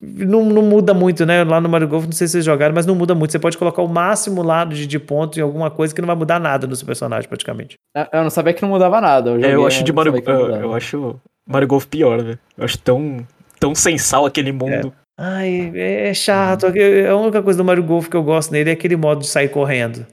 [0.00, 1.42] não, não muda muito, né?
[1.44, 3.30] Lá no Mario Golf, não sei se vocês jogaram, mas não muda muito.
[3.32, 6.16] Você pode colocar o máximo lá de, de ponto em alguma coisa que não vai
[6.16, 7.76] mudar nada no seu personagem, praticamente.
[7.96, 9.30] Eu- Eu não sabia que não mudava nada.
[9.30, 12.38] Eu, É, joguei, eu acho de Mario eu, eu acho Mario Golf pior, velho.
[12.58, 13.24] Eu acho tão,
[13.60, 14.92] tão sensal aquele mundo.
[15.18, 16.66] Ai, é chato.
[16.66, 19.48] A única coisa do Mario Golf que eu gosto nele é aquele modo de sair
[19.48, 20.06] correndo,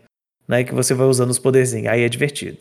[0.47, 0.63] né?
[0.63, 1.87] Que você vai usando os poderzinhos.
[1.87, 2.59] Aí é divertido.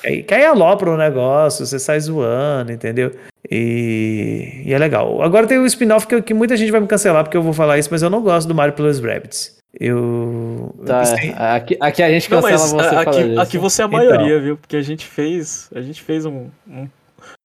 [0.00, 3.12] Que aí, que aí alopra o negócio, você sai zoando, entendeu?
[3.50, 5.20] E, e é legal.
[5.22, 7.78] Agora tem o spin-off que, que muita gente vai me cancelar porque eu vou falar
[7.78, 9.56] isso, mas eu não gosto do Mario Plus Rabbids.
[9.78, 10.74] Eu.
[10.86, 11.56] Tá, eu é.
[11.56, 13.98] aqui, aqui a gente Não, cancela mas você aqui, aqui você é a Então.
[13.98, 14.56] maioria, viu?
[14.56, 15.68] Porque a gente fez.
[15.74, 16.88] A gente fez um, um-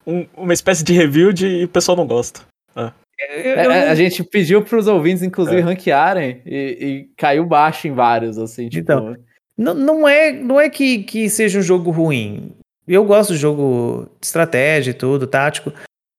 [0.07, 2.41] um- uma espécie de review de e o pessoal não gosta.
[3.19, 5.63] Eu- É, eu é, a gente pediu pros ouvintes, inclusive, É.
[5.63, 8.81] ranquearem e, e caiu baixo em vários, assim, tipo.
[8.81, 9.15] Então,
[9.57, 12.51] Não, não é, não é que, que seja um jogo ruim.
[12.87, 15.71] Eu gosto de jogo de estratégia e tudo, tático.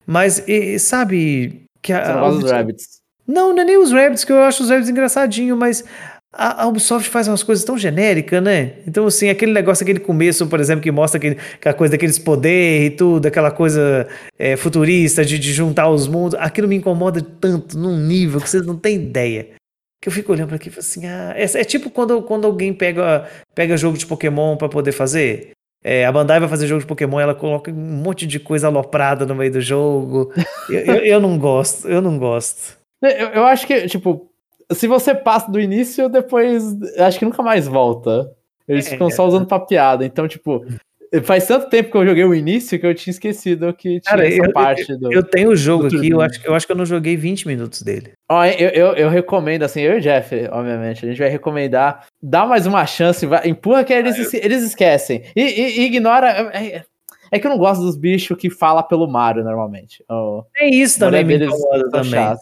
[0.06, 1.62] Mas, e- sabe.
[1.82, 2.84] Que a, você não gosta dos Rabbits.
[3.26, 5.84] Não, não é nem os Rabbids, que eu acho os Rabbids engraçadinhos, mas
[6.36, 8.74] a, Ubisoft faz umas coisas tão genéricas, né?
[8.86, 12.86] Então, assim, aquele negócio, aquele começo, por exemplo, que mostra aquele, aquela coisa daqueles poderes
[12.88, 14.06] e tudo, aquela coisa
[14.38, 18.64] é, futurista de, de juntar os mundos, aquilo me incomoda tanto, num nível que vocês
[18.64, 19.48] não têm ideia.
[20.02, 22.46] Que eu fico olhando pra aqui e falo assim, ah, é, é tipo quando, quando
[22.46, 25.52] alguém pega, pega jogo de Pokémon pra poder fazer.
[25.82, 29.26] É, a Bandai vai fazer jogo de Pokémon, ela coloca um monte de coisa aloprada
[29.26, 30.32] no meio do jogo.
[30.70, 32.76] eu, eu, eu não gosto, eu não gosto.
[33.04, 34.30] Eu, eu acho que, tipo,
[34.72, 36.64] se você passa do início, depois
[36.98, 38.30] acho que nunca mais volta.
[38.68, 38.90] Eles É.
[38.90, 40.04] ficam só usando pra piada.
[40.06, 40.64] Então, tipo,
[41.22, 44.26] faz tanto tempo que eu joguei o início que eu tinha esquecido que tinha Cara,
[44.26, 45.12] essa eu- parte do.
[45.12, 47.46] Eu tenho o jogo aqui, eu acho, que- eu acho que eu não joguei 20
[47.46, 48.12] minutos dele.
[48.30, 52.06] Ó, eu, eu, eu recomendo, assim, eu e o Jeff, obviamente, a gente vai recomendar,
[52.22, 55.22] dá mais uma chance, vai, empurra que eles, esque- eles esquecem.
[55.36, 56.28] E, e- e ignora.
[56.54, 56.82] É,
[57.34, 60.04] é que eu não gosto dos bichos que fala pelo Mario normalmente.
[60.08, 62.36] Ó, É isso também me incomoda também?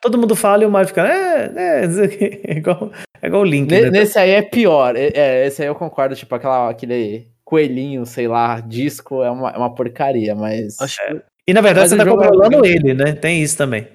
[0.00, 3.42] Todo mundo fala e o Mario fica, é, é, isso aqui", é igual, é igual
[3.42, 3.90] o Link, Ne- né?
[3.90, 4.96] Nesse aí é pior.
[4.96, 9.50] É, é, esse aí eu concordo, tipo, aquela, aquele coelhinho, sei lá, disco é uma,
[9.50, 10.80] é uma porcaria, mas.
[10.80, 13.12] Acho que E na verdade Mas você tá é controlando ele, né?
[13.12, 13.86] Tem isso também.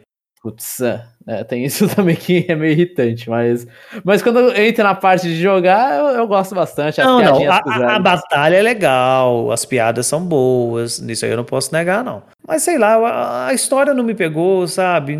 [0.45, 3.65] Putz, é, é, tem isso também que é meio irritante, mas.
[4.03, 7.01] Mas quando entra na parte de jogar, eu, eu gosto bastante.
[7.01, 11.37] as Não, não, a, a- batalha é legal, as piadas são boas, nisso aí eu
[11.37, 12.21] não posso negar, não.
[12.47, 15.17] Mas sei lá, a, a história não me pegou, sabe?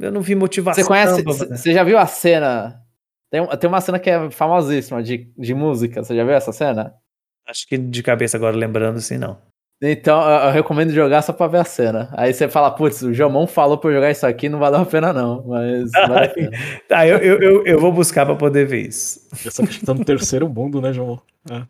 [0.00, 0.82] Eu não vi motivação.
[0.82, 1.22] Você conhece.
[1.22, 2.82] Você já viu a cena?
[3.30, 6.02] Tem, tem uma cena que é famosíssima de, de música.
[6.02, 6.94] Você já viu essa cena?
[7.46, 9.38] Acho que de cabeça agora lembrando assim, não.
[9.80, 12.08] Então eu, eu recomendo jogar só pra ver a cena.
[12.16, 14.86] Aí você fala, putz, o Jomon falou pra eu jogar isso aqui, não valeu a
[14.86, 15.44] pena, não.
[15.46, 16.50] Mas vale a pena.
[16.88, 19.20] Tá, eu, eu, eu, eu vou buscar pra poder ver isso.
[19.46, 21.20] essa acho que tá no terceiro mundo, né, João?
[21.50, 21.62] É.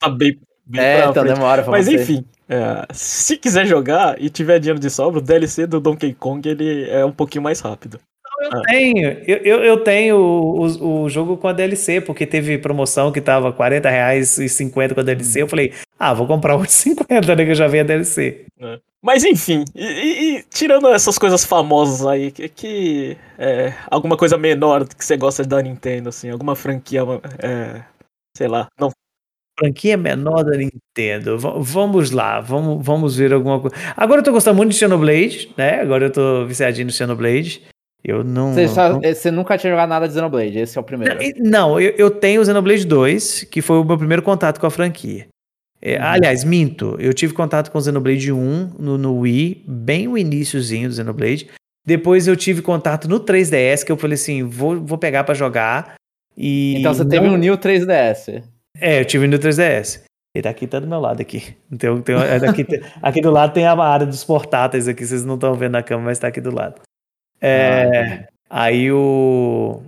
[0.00, 1.34] Tá bem, bem É, então frente.
[1.34, 1.94] demora pra Mas você.
[1.94, 6.48] enfim, é, se quiser jogar e tiver dinheiro de sobra, o DLC do Donkey Kong
[6.48, 8.00] ele é um pouquinho mais rápido.
[8.40, 13.10] Eu tenho, eu, eu, eu tenho o, o jogo com a DLC, porque teve promoção
[13.10, 15.42] que tava 40 reais e 50 com a DLC.
[15.42, 17.44] Eu falei, ah, vou comprar o de 50, né?
[17.44, 18.44] Que eu já vi a DLC.
[19.02, 24.36] Mas enfim, e, e- e tirando essas coisas famosas aí, que, que é, alguma coisa
[24.36, 27.02] menor que você gosta da Nintendo, assim, alguma franquia,
[27.42, 27.82] é,
[28.36, 28.90] sei lá, não
[29.58, 31.38] Franquia menor da Nintendo.
[31.38, 33.74] V- vamos lá, vamos, vamos ver alguma coisa.
[33.96, 35.80] Agora eu tô gostando muito de Xenoblade, né?
[35.80, 37.62] Agora eu tô viciadinho no Xenoblade.
[38.08, 38.54] Eu não.
[38.54, 41.18] Você, só- não- você nunca tinha jogado nada de Xenoblade, esse é o primeiro.
[41.38, 44.70] Não, eu, eu tenho o Xenoblade 2, que foi o meu primeiro contato com a
[44.70, 45.26] franquia.
[45.82, 50.16] É, Aliás, minto, eu tive contato com o Xenoblade 1 no, no Wii, bem o
[50.16, 51.48] iníciozinho do Xenoblade.
[51.84, 55.94] Depois eu tive contato no 3DS, que eu falei assim, vou, vou pegar pra jogar.
[56.36, 58.42] E Então você não- teve um New 3DS.
[58.80, 60.02] É, eu tive no 3DS.
[60.34, 61.56] Ele tá aqui, tá do meu lado aqui.
[61.72, 65.24] Então, tem, é daqui, tem- aqui do lado tem a área dos portáteis aqui, vocês
[65.24, 66.80] não estão vendo na câmera, mas tá aqui do lado.
[67.40, 69.82] É, Ah, Aí o.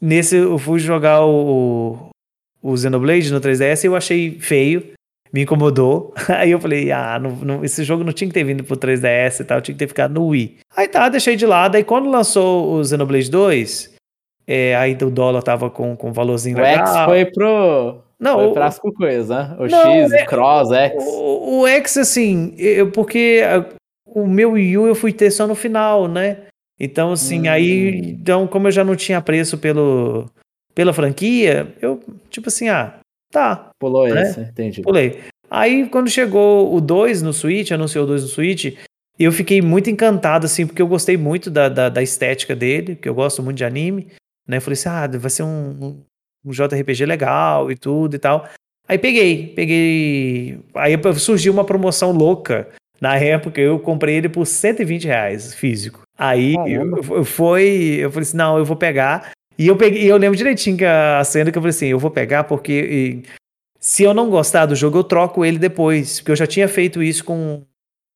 [0.00, 2.08] nesse eu fui jogar o,
[2.62, 4.92] o Xenoblade no 3DS e eu achei feio,
[5.32, 6.12] me incomodou.
[6.28, 9.40] Aí eu falei, ah, não, não, esse jogo não tinha que ter vindo pro 3DS
[9.40, 10.58] e tal, tinha que ter ficado no Wii.
[10.76, 11.76] Aí tá, deixei de lado.
[11.76, 13.94] Aí quando lançou o Xenoblade 2,
[14.46, 16.86] é, aí o dólar tava com, com valorzinho O legal.
[16.86, 17.98] X foi pro.
[18.18, 19.54] Não, foi o- coisas, né?
[19.58, 21.04] O Não, X, é- o Cross, X.
[21.04, 23.66] O, o X, assim, eu, porque a-
[24.06, 26.38] o meu Wii U eu fui ter só no final, né?
[26.84, 27.52] Então, assim, Hum.
[27.52, 30.28] aí, então, como eu já não tinha preço pelo,
[30.74, 32.98] pela franquia, eu, tipo assim, ah,
[33.30, 34.22] tá, Pulou né?
[34.22, 34.82] esse, entendi.
[34.82, 35.20] pulei.
[35.48, 38.74] Aí, quando chegou o 2 no Switch, anunciou o 2 no Switch,
[39.16, 43.08] eu fiquei muito encantado, assim, porque eu gostei muito da, da, da estética dele, que
[43.08, 44.08] eu gosto muito de anime,
[44.48, 44.56] né?
[44.56, 46.02] Eu falei assim, ah, vai ser um,
[46.44, 48.48] um JRPG legal e tudo e tal.
[48.88, 50.58] Aí peguei, peguei.
[50.74, 52.68] Aí surgiu uma promoção louca.
[53.00, 56.01] Na época eu comprei ele por 120 reais físico.
[56.22, 57.00] Aí Caramba.
[57.10, 59.32] eu, foi, eu falei assim, não, eu vou pegar.
[59.58, 61.98] E eu peguei, e eu lembro direitinho que a cena que eu falei assim, eu
[61.98, 63.22] vou pegar porque e,
[63.80, 66.20] se eu não gostar do jogo, eu troco ele depois.
[66.20, 67.62] Porque eu já tinha feito isso com,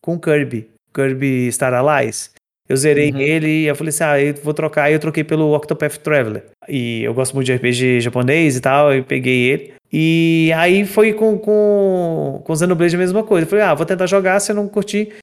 [0.00, 2.30] com Kirby, Kirby Star Allies.
[2.68, 3.18] Eu zerei Uhum.
[3.20, 4.84] ele e eu falei assim, ah, eu vou trocar.
[4.84, 6.44] Aí eu troquei pelo Octopath Traveler.
[6.68, 9.74] E eu gosto muito de RPG japonês e tal, eu peguei ele.
[9.92, 13.44] E aí foi com, com, com Xenoblade a mesma coisa.
[13.46, 15.14] Eu falei, ah, vou tentar jogar, se eu não curtir.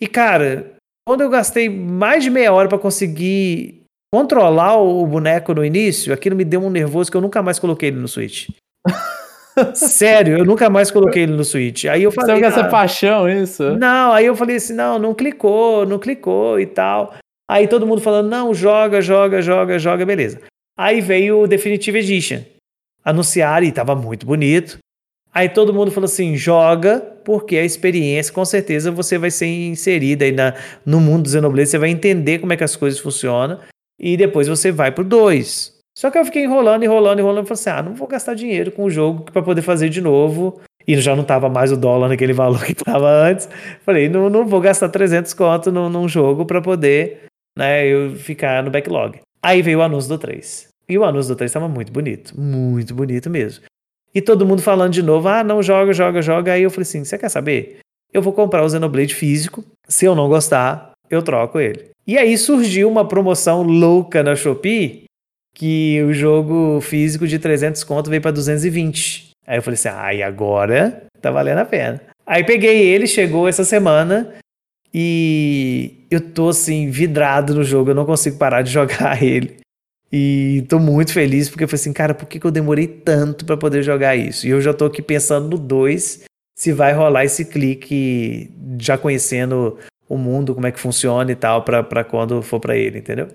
[0.00, 0.72] E cara,
[1.06, 6.36] quando eu gastei mais de meia hora pra conseguir controlar o boneco no início, aquilo
[6.36, 8.48] me deu um nervoso que eu nunca mais coloquei ele no Switch.
[9.74, 11.84] Sério, eu nunca mais coloquei ele no Switch.
[11.86, 12.44] Aí eu Você falei.
[12.44, 13.76] essa ah, paixão, isso?
[13.76, 17.14] não, aí eu falei assim, não, não clicou, não clicou e tal.
[17.50, 20.40] Aí todo mundo falando, não, joga, joga, joga, joga, beleza.
[20.78, 22.40] Aí veio o Definitive Edition.
[23.04, 24.78] Anunciaram e tava muito bonito.
[25.34, 30.26] Aí todo mundo falou assim, joga, porque a experiência, com certeza, você vai ser inserida
[30.26, 33.58] aí na, no mundo do Xenoblade, você vai entender como é que as coisas funcionam,
[33.98, 35.72] e depois você vai pro 2.
[35.96, 38.84] Só que eu fiquei enrolando, enrolando, enrolando, falei assim, ah, não vou gastar dinheiro com
[38.84, 42.32] o jogo para poder fazer de novo, e já não tava mais o dólar naquele
[42.34, 43.48] valor que tava antes.
[43.86, 47.24] Falei, não, não vou gastar 300 conto num, num jogo para poder,
[47.56, 49.18] né, eu ficar no backlog.
[49.42, 50.68] Aí veio o anúncio do 3.
[50.88, 53.64] E o anúncio do 3 tava muito bonito, muito bonito mesmo.
[54.14, 56.52] E todo mundo falando de novo, ah, não joga, joga, joga.
[56.52, 57.78] Aí eu falei assim, você quer saber?
[58.12, 61.90] Eu vou comprar o Xenoblade físico, se eu não gostar, eu troco ele.
[62.06, 65.04] E aí surgiu uma promoção louca na Shopee,
[65.54, 69.30] que o jogo físico de 300 conto veio para 220.
[69.46, 72.00] Aí eu falei assim, ah, e agora tá valendo a pena.
[72.26, 74.34] Aí peguei ele, chegou essa semana
[74.92, 79.61] e eu tô assim vidrado no jogo, eu não consigo parar de jogar ele.
[80.12, 83.46] E tô muito feliz porque eu falei assim, cara, por que, que eu demorei tanto
[83.46, 84.46] para poder jogar isso?
[84.46, 89.78] E eu já tô aqui pensando no 2, se vai rolar esse clique já conhecendo
[90.06, 93.28] o mundo, como é que funciona e tal, pra, pra quando for pra ele, entendeu?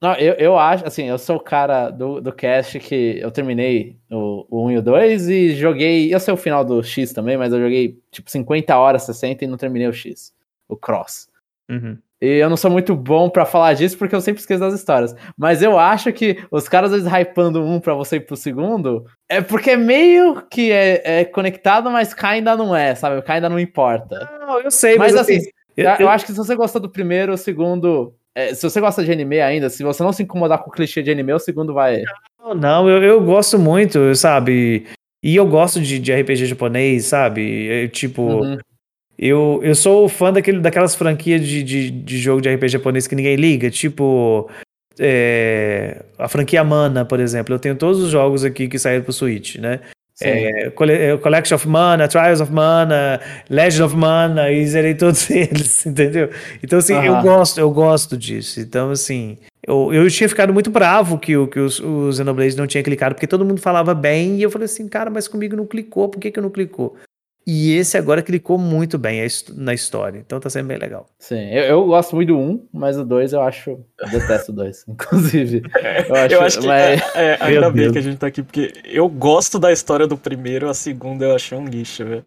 [0.00, 3.96] Não, eu, eu acho, assim, eu sou o cara do, do cast que eu terminei
[4.10, 6.14] o, o 1 e o 2 e joguei.
[6.14, 9.48] Eu sei o final do X também, mas eu joguei tipo 50 horas, 60 e
[9.48, 10.32] não terminei o X,
[10.68, 11.28] o Cross.
[11.70, 11.98] Uhum.
[12.24, 15.14] E eu não sou muito bom pra falar disso porque eu sempre esqueço das histórias.
[15.36, 19.04] Mas eu acho que os caras às vezes hypando um pra você ir pro segundo
[19.28, 23.20] é porque é meio que é, é conectado, mas cá ainda não é, sabe?
[23.22, 24.28] Cá ainda não importa.
[24.40, 25.40] Não, eu sei, Mas, mas, assim,
[25.76, 28.14] eu, Eu, eu- acho que se você gostou do primeiro, o segundo.
[28.34, 31.02] é, se você gosta de anime ainda, se você não se incomodar com o clichê
[31.02, 32.02] de anime, o segundo vai.
[32.40, 34.86] Não, não, eu, eu gosto muito, sabe?
[35.22, 37.68] E eu gosto de, de RPG japonês, sabe?
[37.68, 38.58] É, tipo, Uhum.
[39.18, 43.14] Eu, eu sou fã daquele, daquelas franquias de, de, de jogo de RPG japonês que
[43.14, 44.50] ninguém liga, tipo.
[44.98, 47.54] é, a franquia Mana, por exemplo.
[47.54, 49.80] Eu tenho todos os jogos aqui que saíram pro Switch, né?
[50.22, 55.84] É, é, Collection of Mana, Trials of Mana, Legend of Mana, e zerei todos eles,
[55.84, 56.30] entendeu?
[56.62, 57.22] Então, assim, eu Aham.
[57.22, 58.60] gosto, eu gosto disso.
[58.60, 62.66] Então, assim, eu, eu tinha ficado muito bravo que, o, que os, o Xenoblade não
[62.66, 65.66] tinha clicado, porque todo mundo falava bem, e eu falei assim, cara, mas comigo não
[65.66, 66.96] clicou, por que, que não clicou?
[67.46, 69.20] E esse agora clicou muito bem
[69.54, 71.06] na história, então tá sendo bem legal.
[71.18, 73.78] Sim, eu, eu gosto muito do 1, mas o 2 eu acho.
[74.00, 75.62] Eu detesto o 2, inclusive.
[76.08, 78.42] Eu acho, eu acho que mas- é, é, ainda bem que a gente tá aqui,
[78.42, 82.24] porque eu gosto da história do primeiro, a segunda eu achei um lixo, velho.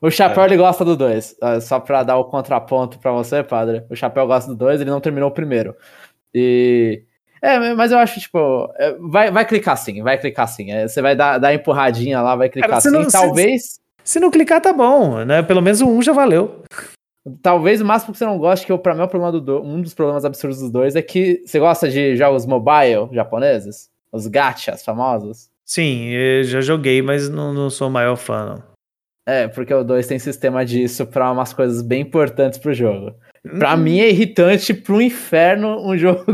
[0.00, 1.36] O Chapéu ele gosta do 2.
[1.62, 3.82] Só pra dar o contraponto pra você, padre.
[3.90, 5.74] O Chapéu gosta do 2, ele não terminou o primeiro.
[6.34, 7.02] E.
[7.42, 10.70] É, mas eu acho, tipo, é, vai, vai clicar sim, vai clicar sim.
[10.70, 12.94] É, você vai dar, dar empurradinha lá, vai clicar Cara, você sim.
[12.96, 13.80] não- você- talvez.
[14.06, 15.42] Se não clicar, tá bom, né?
[15.42, 16.62] Pelo menos 1 já valeu.
[17.42, 19.40] Talvez o máximo que você não goste, que eu, pra mim é o problema do
[19.40, 23.90] do- um dos problemas absurdos dos dois, é que você gosta de jogos mobile japoneses?
[24.12, 25.50] Os gachas famosos?
[25.64, 28.76] Sim, eu já joguei, mas não, não sou o maior fã, não.
[29.28, 33.12] É, porque o 2 tem sistema disso pra umas coisas bem importantes pro jogo.
[33.44, 33.58] Hum.
[33.58, 36.24] Pra mim é irritante pro inferno um jogo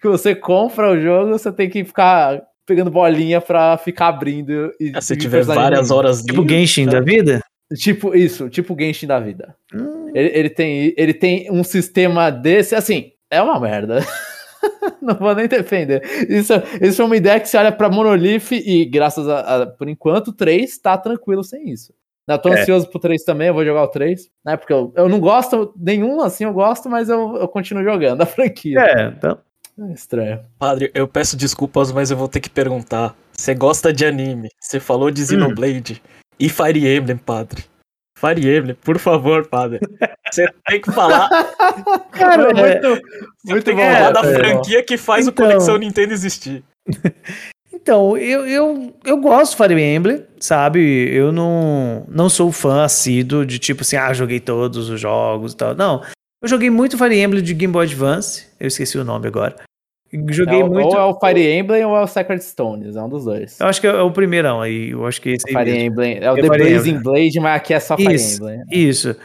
[0.00, 4.70] que você compra o jogo, você tem que ficar pegando bolinha pra ficar abrindo.
[4.78, 6.92] E, Ah, se e tiver várias horas Tipo Genshin né?
[6.92, 7.40] da vida?
[7.76, 9.54] Tipo isso, tipo o Genshin da vida.
[9.74, 13.98] Hum, Ele, ele tem, ele tem um sistema desse, assim, é uma merda.
[15.02, 16.02] Não vou nem defender.
[16.28, 19.88] Isso, isso é uma ideia que você olha pra Monolith e, graças a, a- por
[19.88, 21.92] enquanto, o 3 tá tranquilo sem isso.
[22.26, 22.60] Eu tô É.
[22.60, 24.56] ansioso pro 3 também, eu vou jogar o 3, né?
[24.56, 28.26] Porque eu, eu não gosto nenhum, assim, eu gosto, mas eu, eu continuo jogando a
[28.26, 28.80] franquia.
[28.80, 29.38] é, então.
[29.80, 30.40] É estranho.
[30.58, 33.14] Padre, eu peço desculpas, mas eu vou ter que perguntar.
[33.32, 34.48] Você gosta de anime?
[34.60, 36.02] Você falou de Xenoblade
[36.38, 37.64] e Fire Emblem, padre.
[38.18, 39.78] Fire Emblem, por favor, padre.
[40.30, 41.28] Você tem que falar,
[42.10, 43.02] Cara, Foi muito,
[43.44, 43.92] muito tem que bom.
[43.92, 44.34] falar da é.
[44.34, 45.44] franquia que faz Então.
[45.44, 46.64] o Conexão Nintendo existir.
[47.80, 50.80] Então, eu, eu, eu gosto de Fire Emblem, sabe?
[51.10, 55.56] Eu não, não sou fã assíduo de tipo assim, ah, joguei todos os jogos e
[55.56, 55.74] tal.
[55.74, 56.02] Não.
[56.42, 58.46] Eu joguei muito Fire Emblem de Game Boy Advance.
[58.60, 59.56] Eu esqueci o nome agora.
[60.30, 60.86] Joguei É o- muito.
[60.88, 63.58] Ou é o Fire Emblem ou é o Sacred Stones, é um dos dois.
[63.60, 64.90] Eu acho que é o primeirão aí.
[64.90, 65.86] Eu acho que esse aí Fire mesmo.
[65.92, 67.02] Emblem, é o É The Fire Blazing Emblem.
[67.02, 68.36] Blade, mas aqui é só Fire Isso.
[68.42, 68.62] Emblem.
[68.70, 69.16] Isso.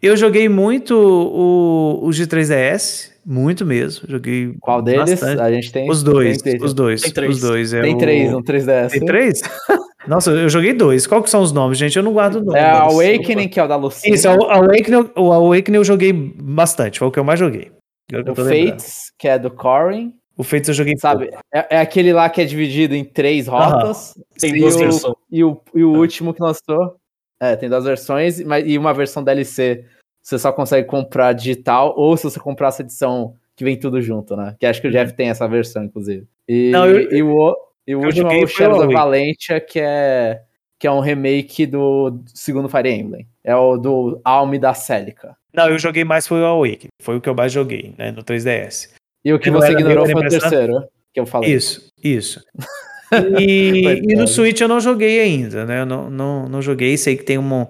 [0.00, 4.04] Eu joguei muito o, o G3DS, muito mesmo.
[4.08, 5.10] Joguei Qual deles?
[5.10, 5.40] bastante.
[5.40, 5.88] A gente tem.
[5.88, 7.36] Os dois, Tem, os dois, Tem três.
[7.36, 7.72] os dois.
[7.72, 8.90] É tem o- três, um 3DS.
[8.90, 9.40] Tem três?
[10.06, 11.06] Nossa, eu joguei dois.
[11.06, 11.96] Qual que são os nomes, gente?
[11.96, 12.58] Eu não guardo o nome.
[12.58, 12.80] É deles.
[12.94, 14.14] Awakening, que é o da Lucinda.
[14.14, 17.70] Isso, o Awakening, o Awakening eu joguei bastante, foi o que eu mais joguei.
[18.10, 18.70] Eu O tô lembrando.
[18.70, 20.14] Fates, que é do Corin.
[20.36, 21.30] O Fates eu joguei Sabe?
[21.54, 24.14] É, é aquele lá que é dividido em três rotas.
[24.38, 25.14] Tem duas o, versões.
[25.30, 26.96] E o, e o último que lançou.
[27.40, 29.84] É, tem duas versões, mas, e uma versão DLC.
[30.22, 34.36] Você só consegue comprar digital, ou se você comprar essa edição que vem tudo junto,
[34.36, 34.54] né?
[34.58, 36.24] Que acho que o Jeff tem essa versão, inclusive.
[36.48, 38.94] E, Não, eu- e o, e o eu último é o Shadows o of.
[38.94, 40.42] Valentia, que é,
[40.78, 43.26] que é um remake do segundo Fire Emblem.
[43.44, 45.36] É o do Alme da Celica.
[45.52, 48.22] Não, eu joguei mais foi o Awakening, foi o que eu mais joguei, né, no
[48.22, 48.90] 3DS.
[49.24, 51.52] E o que Não você ignorou foi o terceiro, que eu falei.
[51.52, 52.42] Isso, isso.
[53.38, 55.82] E, e no Switch eu não joguei ainda, né?
[55.82, 56.96] Eu não, não, não joguei.
[56.96, 57.66] Sei que tem um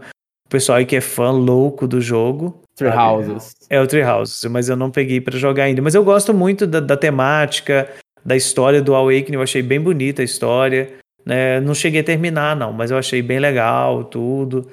[0.48, 2.62] pessoal aí que é fã louco do jogo.
[2.76, 3.02] Three sabe?
[3.02, 3.54] Houses.
[3.68, 5.82] É o Treehouse, mas eu não peguei pra jogar ainda.
[5.82, 7.88] Mas eu gosto muito da, da temática,
[8.24, 9.34] da história do Awakening.
[9.34, 10.94] Eu achei bem bonita a história.
[11.24, 11.60] Né?
[11.60, 14.70] Não cheguei a terminar, não, mas eu achei bem legal tudo.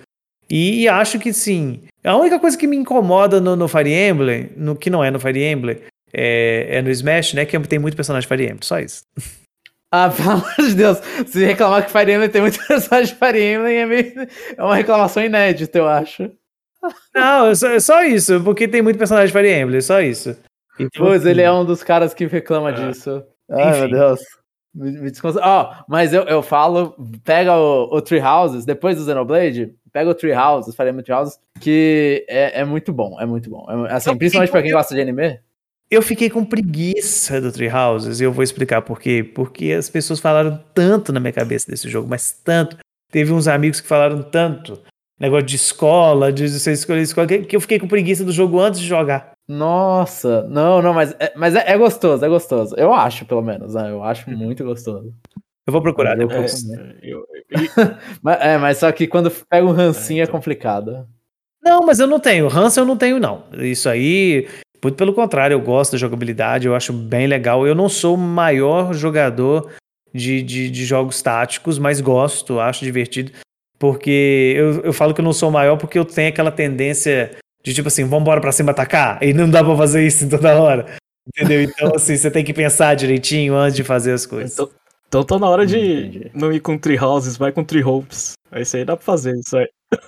[0.50, 1.82] E, e acho que sim.
[2.04, 5.20] A única coisa que me incomoda no, no Fire Emblem, no que não é no
[5.20, 5.78] Fire Emblem,
[6.14, 7.46] é, é no Smash, né?
[7.46, 9.04] Que tem muito personagem Fire Emblem, só isso.
[9.92, 11.00] Ah, pelo amor de Deus.
[11.26, 14.14] Se reclamar que Fire Emblem tem muito personagem de Fire Emblem, é, meio...
[14.56, 16.32] é uma reclamação inédita, eu acho.
[17.16, 20.38] Não, é só, é só isso, porque tem muito personagem Fire Emblem, só isso.
[20.80, 23.24] Então, Pois, assim, ele é um dos caras que reclama disso.
[23.50, 23.80] Ai, Enfim.
[23.80, 24.20] meu Deus.
[24.74, 29.74] Me, me Ó, mas eu, eu falo, pega o, o Tree Houses, depois do Xenoblade,
[29.92, 33.66] pega o Tree Houses, Emblem Tree Houses, que é, é muito bom, é muito bom.
[33.88, 35.40] É- assim, Eu principalmente pra quem gosta de anime.
[35.92, 39.24] Eu fiquei com preguiça do Treehouses e eu vou explicar por quê.
[39.24, 42.78] Porque as pessoas falaram tanto na minha cabeça desse jogo, mas tanto.
[43.12, 44.80] Teve uns amigos que falaram tanto.
[45.20, 48.80] Negócio de escola, de você escolher escola, que eu fiquei com preguiça do jogo antes
[48.80, 49.32] de jogar.
[49.48, 52.76] Nossa, não, não, mas, é, mas é, é gostoso, é gostoso.
[52.78, 53.90] Eu acho, pelo menos, né?
[53.90, 55.14] Eu acho muito gostoso.
[55.68, 56.64] Eu vou procurar Eu- depois.
[56.70, 57.24] É, eu-
[58.22, 60.36] Mas, é, mas só que quando pega um rancinho É, é, então.
[60.36, 61.08] complicado.
[61.64, 62.48] Não, mas eu não tenho.
[62.48, 63.44] Hans eu não tenho, não.
[63.54, 64.48] Isso aí,
[64.84, 67.66] muito pelo contrário, eu gosto da jogabilidade, eu acho bem legal.
[67.68, 69.72] Eu não sou o maior jogador
[70.14, 73.32] de, de, de jogos táticos, mas gosto, acho divertido.
[73.80, 77.32] Porque eu, eu falo que eu não sou o maior porque eu tenho aquela tendência
[77.64, 80.86] de tipo assim, vambora pra cima atacar, e não dá pra fazer isso toda hora.
[81.28, 81.62] Entendeu?
[81.62, 84.54] Então, assim, você tem que pensar direitinho antes de fazer as coisas.
[84.54, 84.70] Então,
[85.08, 86.32] então tá na hora de Entendi.
[86.34, 88.34] não ir com Tree Houses, vai com Tree Hopes.
[88.56, 89.68] Isso aí dá pra fazer, isso aí.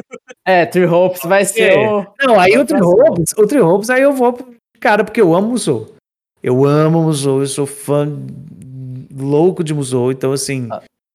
[0.44, 1.88] É, Three Hopes vai ser É.
[1.88, 2.06] o.
[2.24, 5.50] Não, aí o pra Trihopes, o Trihopes, aí eu vou, pro- cara, porque eu amo
[5.50, 5.94] Musou.
[6.42, 8.08] Eu amo Musou, eu sou fã
[9.16, 10.68] louco de Musou, então assim,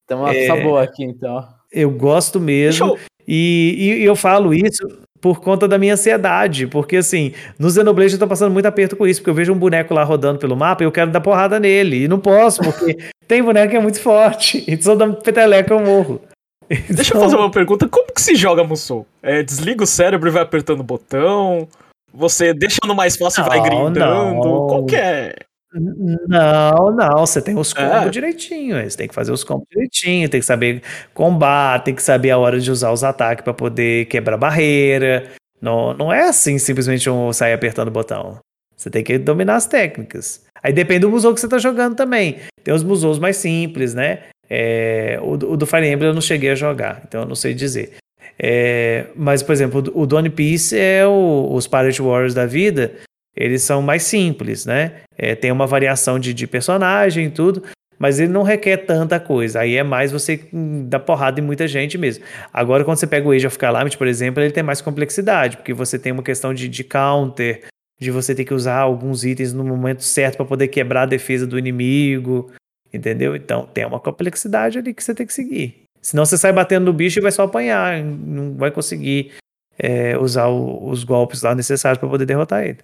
[0.07, 0.63] Tem uma é...
[0.63, 1.45] boa aqui, então.
[1.73, 2.99] Eu gosto Deixa mesmo.
[3.27, 4.87] E, e eu falo isso
[5.21, 9.07] por conta da minha ansiedade, porque assim, no Xenoblade eu tô passando muito aperto com
[9.07, 11.59] isso, porque eu vejo um boneco lá rodando pelo mapa e eu quero dar porrada
[11.59, 15.13] nele, e não posso, porque tem boneco que é muito forte, e se eu dar
[15.15, 16.21] peteleca eu morro.
[16.69, 17.89] deixa Então, eu fazer uma pergunta.
[17.89, 19.07] Como que se joga Musou?
[19.23, 21.67] É, desliga o cérebro e vai apertando o botão?
[22.13, 23.99] Você deixa no mais fácil e vai grindando?
[23.99, 24.67] não.
[24.67, 25.35] Qual que é?
[25.81, 28.09] Não, não, você tem os combos É.
[28.11, 30.83] direitinho, você tem que fazer os combos direitinho, tem que saber
[31.15, 35.31] combar, tem que saber a hora de usar os ataques pra poder quebrar barreira.
[35.61, 38.39] Não, não é assim simplesmente um sair apertando o botão.
[38.77, 40.45] Você tem que dominar as técnicas.
[40.63, 42.37] Aí depende do musou que você tá jogando também.
[42.63, 44.21] Tem os musous mais simples, né?
[44.49, 47.35] É, o, do- o do Fire Emblem eu não cheguei a jogar, então eu não
[47.35, 47.95] sei dizer.
[48.39, 52.45] É, mas, por exemplo, o o do One Piece é o- os Pirate Warriors da
[52.47, 52.93] vida,
[53.37, 55.03] eles são mais simples, né?
[55.17, 57.63] É, tem uma variação de, de personagem e tudo,
[57.99, 59.61] mas ele não requer tanta coisa.
[59.61, 60.41] Aí é mais você
[60.89, 62.25] dar porrada em muita gente mesmo.
[62.53, 65.75] Agora, quando você pega o Age of Calamity, por exemplo, ele tem mais complexidade, porque
[65.75, 67.65] você tem uma questão de, de counter,
[68.01, 71.47] de você ter que usar alguns itens no momento certo para poder quebrar a defesa
[71.47, 72.51] do inimigo,
[72.93, 73.35] entendeu?
[73.35, 75.83] Então tem uma complexidade ali que você tem que seguir.
[76.01, 79.33] Senão você sai batendo no bicho e vai só apanhar, não vai conseguir
[79.79, 82.79] é, usar o, os golpes lá necessários para poder derrotar ele.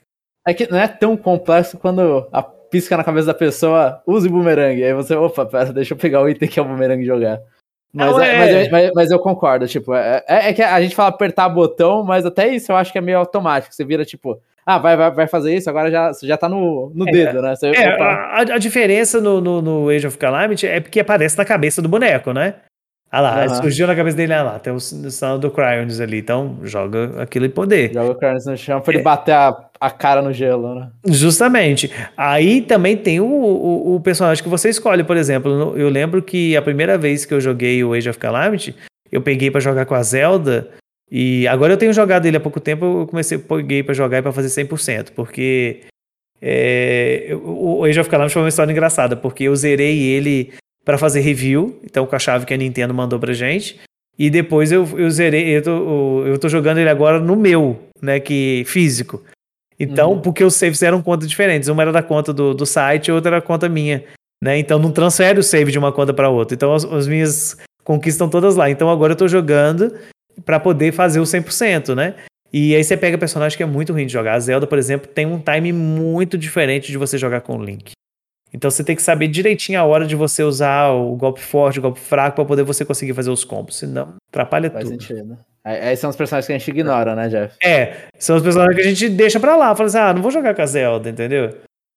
[0.47, 4.83] É que não é tão complexo quando a pisca na cabeça da pessoa, use bumerangue.
[4.83, 7.41] Aí você, opa, pera, deixa eu pegar o item que é o bumerangue e jogar.
[7.93, 8.39] Mas, não, é...
[8.39, 12.03] mas, mas, mas, eu concordo, tipo, é, é, é, que a gente fala apertar botão,
[12.03, 13.75] mas até isso eu acho que é meio automático.
[13.75, 17.07] Você vira, tipo, ah, vai, vai, vai fazer isso, agora já, já tá no, no
[17.07, 17.55] é, dedo, né?
[17.55, 21.45] Você, é, a, a, diferença no, no, no, Age of Calamity é porque aparece na
[21.45, 22.55] cabeça do boneco, né?
[23.15, 23.55] Ah lá, uhum.
[23.57, 27.45] surgiu na cabeça dele, ah lá, tem o sinal do Cryonis ali, então joga aquilo
[27.45, 27.93] em poder.
[27.93, 29.05] Joga o Cryonis no chão pra ele é.
[29.05, 30.89] bater a, a cara no gelo, né?
[31.07, 31.93] Justamente.
[32.17, 35.75] Aí também tem o, o, o, personagem que você escolhe, por exemplo.
[35.77, 38.75] Eu lembro que a primeira vez que eu joguei o Age of Calamity,
[39.11, 40.71] eu peguei para jogar com a Zelda,
[41.11, 44.23] e agora eu tenho jogado ele há pouco tempo, eu comecei, peguei para jogar e
[44.23, 45.83] pra fazer 100%, porque
[46.41, 50.55] é, o Age of Calamity foi uma história engraçada, porque eu zerei ele
[50.85, 53.79] para fazer review, então com a chave que a Nintendo mandou pra gente.
[54.19, 58.21] E depois eu, eu zerei, eu tô, eu tô jogando ele agora no meu, né,
[58.21, 59.23] que físico.
[59.79, 60.21] Então, uhum.
[60.21, 61.69] porque os saves eram contas diferentes.
[61.69, 64.05] Uma era da conta do, do site, outra era da conta minha.
[64.41, 64.59] Né?
[64.59, 66.55] Então não transfere o save de uma conta para outra.
[66.55, 68.71] Então as, as, minhas conquistas estão todas lá.
[68.71, 69.95] Então agora eu tô jogando
[70.45, 72.15] para poder fazer o 100%, né?
[72.53, 74.35] E aí você pega personagem que é muito ruim de jogar.
[74.35, 77.93] A Zelda, por exemplo, tem um time muito diferente de você jogar com o Link.
[78.53, 81.83] Então você tem que saber direitinho a hora de você usar o golpe forte, o
[81.83, 83.79] golpe fraco, para poder você conseguir fazer os combos.
[83.79, 85.03] Senão, atrapalha Faz tudo.
[85.03, 85.39] Sentido.
[85.65, 87.57] Aí são os personagens que a gente ignora, né, Jeff?
[87.63, 89.75] É, são os personagens que a gente deixa pra lá.
[89.77, 91.57] Fala assim, ah, não vou jogar com a Zelda, entendeu?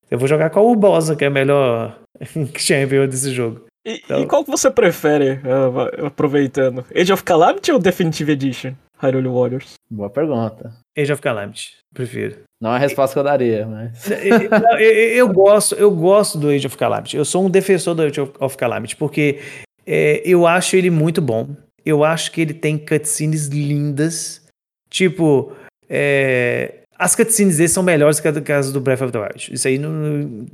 [0.09, 1.99] Eu vou jogar com a Urbosa, que é a melhor
[2.55, 3.65] champion desse jogo.
[3.83, 4.21] E, então...
[4.21, 6.85] e qual que você prefere, uh, aproveitando?
[6.95, 8.73] Age of Calamity ou Definitive Edition?
[8.99, 9.73] Hyrule Warriors?
[9.89, 10.73] Boa pergunta.
[10.97, 12.37] Age of Calamity, prefiro.
[12.61, 14.09] Não é a resposta que eu daria, mas.
[14.09, 17.17] eu, eu, eu, gosto, eu gosto do Age of Calamity.
[17.17, 19.39] Eu sou um defensor do Age of Calamity, porque
[19.85, 21.49] é, eu acho ele muito bom.
[21.85, 24.41] Eu acho que ele tem cutscenes lindas.
[24.89, 25.51] Tipo,
[25.89, 29.53] é, as cutscenes dele são melhores que as do Breath of the Wild.
[29.53, 30.45] Isso aí não,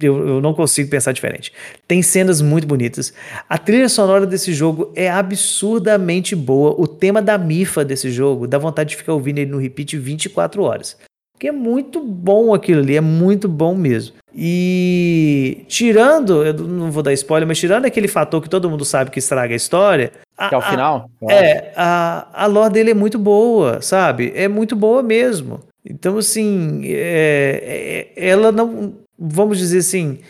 [0.00, 1.52] eu, eu, não consigo pensar diferente.
[1.86, 3.12] Tem cenas muito bonitas.
[3.48, 6.74] A trilha sonora desse jogo é absurdamente boa.
[6.78, 10.62] O tema da Mifa desse jogo dá vontade de ficar ouvindo ele no repeat 24
[10.62, 10.96] horas.
[11.32, 14.14] Porque é muito bom aquilo ali, é muito bom mesmo.
[14.34, 19.10] E tirando, eu não vou dar spoiler, mas tirando aquele fator que todo mundo sabe
[19.10, 20.12] que estraga a história.
[20.48, 21.10] Que é o final?
[21.28, 24.32] A, é, a, a lore dele é muito boa, sabe?
[24.34, 25.60] É muito boa mesmo.
[25.84, 28.94] Então, assim, é, é, ela não.
[29.20, 30.20] Vamos dizer assim.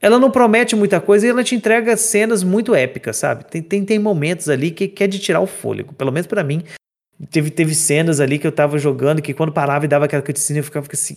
[0.00, 3.44] Ela não promete muita coisa e ela te entrega cenas muito épicas, sabe?
[3.44, 5.92] Tem, tem, tem momentos ali que, que é de tirar o fôlego.
[5.92, 6.62] Pelo menos para mim,
[7.30, 10.60] Teve, teve cenas ali que eu tava jogando que quando parava e dava aquela cutscene
[10.60, 11.16] eu ficava assim.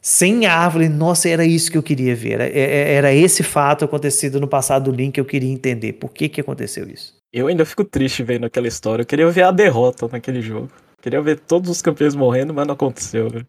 [0.00, 2.32] Sem árvore, nossa, era isso que eu queria ver.
[2.32, 5.94] Era, é, é, era esse fato acontecido no passado do Link que eu queria entender.
[5.94, 7.14] Por que que aconteceu isso?
[7.32, 9.02] Eu ainda fico triste vendo aquela história.
[9.02, 10.68] Eu queria ver a derrota naquele jogo.
[10.98, 13.46] Eu queria ver todos os campeões morrendo, mas não aconteceu, né?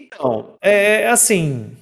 [0.00, 1.72] Então, é assim.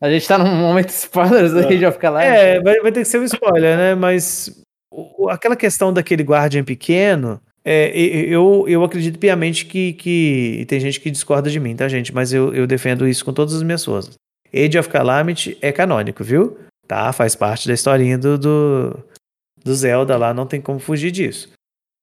[0.00, 2.36] A gente tá num momento spoilers do Age of Calamity.
[2.36, 3.94] É, vai, vai ter que ser um spoiler, né?
[3.94, 10.78] Mas o, aquela questão daquele Guardian pequeno é, eu, eu acredito piamente que, que tem
[10.78, 12.14] gente que discorda de mim, tá, gente?
[12.14, 14.16] Mas eu, eu defendo isso com todas as minhas forças.
[14.52, 16.58] Age of Calamity é canônico, viu?
[16.86, 19.04] Tá, faz parte da historinha do, do,
[19.64, 21.50] do Zelda lá, não tem como fugir disso.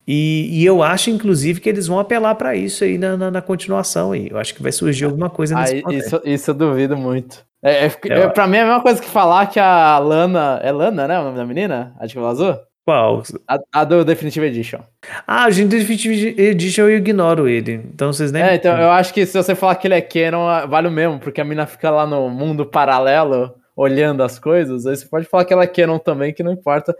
[0.07, 3.41] E, e eu acho, inclusive, que eles vão apelar para isso aí na, na, na,
[3.41, 4.29] continuação aí.
[4.29, 7.45] Eu acho que vai surgir alguma coisa nesse ah, isso, isso eu duvido muito.
[7.63, 10.59] É, é, é, pra mim é a mesma coisa que falar que a Lana.
[10.63, 11.19] É Lana, né?
[11.19, 11.95] O nome da menina?
[11.99, 12.57] A de cabelo azul?
[12.83, 13.21] Qual?
[13.47, 14.79] A, a, do Definitive Edition.
[15.27, 17.73] Ah, o Definitive Edition eu ignoro ele.
[17.93, 18.41] Então vocês nem.
[18.41, 21.19] É, então eu acho que se você falar que ele é canon, vale o mesmo,
[21.19, 24.87] porque a mina fica lá no mundo paralelo olhando as coisas.
[24.87, 26.95] Aí você pode falar que ela é canon também, que não importa.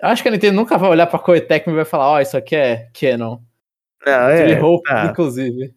[0.00, 2.20] Eu acho que a Nintendo nunca vai olhar pra Koei e vai falar: Ó, oh,
[2.20, 3.38] isso aqui é canon.
[4.04, 4.62] Não, é.
[4.62, 5.06] Hope, tá.
[5.06, 5.74] inclusive.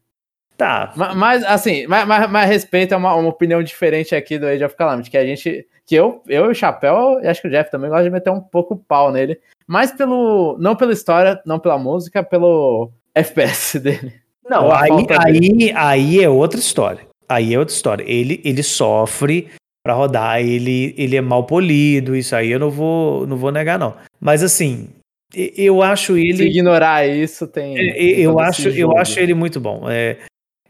[0.58, 0.92] Tá.
[0.96, 4.66] Mas, mas assim, mas, mas, mas respeito é uma, uma opinião diferente aqui do Age
[4.66, 7.52] of Calamity, que a gente que eu, eu e o Chapéu, e acho que o
[7.52, 9.40] Jeff também gosta de meter um pouco pau nele.
[9.66, 10.56] Mas pelo.
[10.60, 14.14] Não pela história, não pela música, pelo FPS dele.
[14.48, 17.08] Não, aí, aí, aí é outra história.
[17.28, 18.04] Aí é outra história.
[18.08, 19.50] Ele, ele sofre
[19.84, 23.80] para rodar, ele, ele é mal polido, isso aí eu não vou, não vou negar,
[23.80, 23.96] não.
[24.20, 24.90] Mas assim,
[25.34, 26.38] eu acho ele.
[26.38, 27.78] Se ignorar isso, tem.
[27.78, 29.90] É, eu, acho, eu acho ele muito bom.
[29.90, 30.18] É,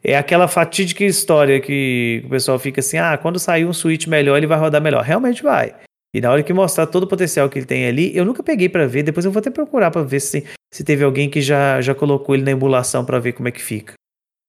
[0.03, 4.37] é aquela fatídica história que o pessoal fica assim: ah, quando sair um Switch melhor,
[4.37, 5.03] ele vai rodar melhor.
[5.03, 5.73] Realmente vai.
[6.15, 8.67] E na hora que mostrar todo o potencial que ele tem ali, eu nunca peguei
[8.67, 10.43] pra ver, depois eu vou até procurar pra ver se,
[10.73, 13.61] se teve alguém que já, já colocou ele na emulação pra ver como é que
[13.61, 13.93] fica.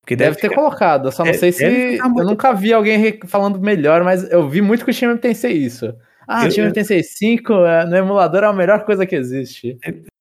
[0.03, 1.63] Porque Deve, ter ficar- colocado, eu só não Deve- sei se.
[1.63, 5.21] deve Eu nunca vi alguém falando melhor, mas eu vi muito que o Shin Megami
[5.21, 5.95] Tensei isso.
[6.33, 9.16] Ah, Eu- o Shin Megami Tensei 5 é, no emulador é a melhor coisa que
[9.16, 9.76] existe.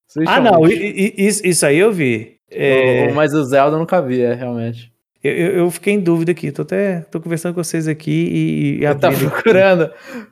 [0.07, 2.37] Switch Ah, não, isso, isso aí eu vi.
[2.51, 4.91] É, Mas o Zelda eu nunca vi, é, realmente.
[5.23, 8.83] eu, eu- eu fiquei em dúvida aqui, tô até tô conversando com vocês aqui e,
[8.83, 9.91] e tá procurando.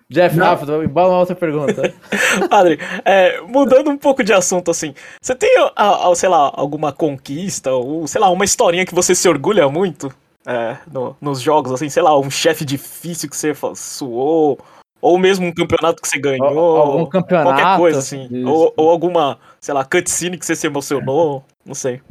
[0.09, 0.45] Jeff, Não.
[0.47, 1.93] rápido, bola uma outra pergunta.
[2.49, 6.91] Padre, é, mudando um pouco de assunto, assim, você tem, a- a- sei lá, alguma
[6.91, 10.11] conquista, ou, sei lá, uma historinha que você se orgulha muito
[10.47, 14.57] é, no- nos jogos, assim, sei lá, um chefe difícil que você suou,
[15.02, 17.50] ou mesmo um campeonato que você ganhou, Algum campeonato.
[17.50, 18.48] qualquer coisa, assim, Isso.
[18.48, 22.02] ou, ou alguma, sei lá, cutscene que você se emocionou, não sei.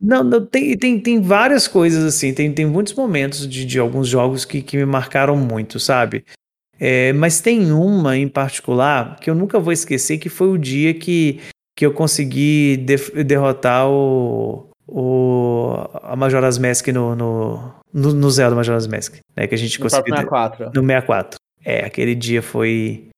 [0.00, 4.08] Não, não, tem, tem, tem várias coisas assim, tem, tem muitos momentos de, de alguns
[4.08, 6.24] jogos que, que me marcaram muito, sabe?
[6.80, 10.92] É, mas tem uma em particular que eu nunca vou esquecer, que foi o dia
[10.92, 11.40] que,
[11.78, 18.56] que eu consegui def- derrotar o, o a Majora's Mask no, no, no, no Zelda
[18.56, 19.46] Majora's Mask, né?
[19.46, 20.64] Que a gente No conseguiu próprio de- 64.
[20.82, 21.38] no 64.
[21.64, 23.08] É, aquele dia foi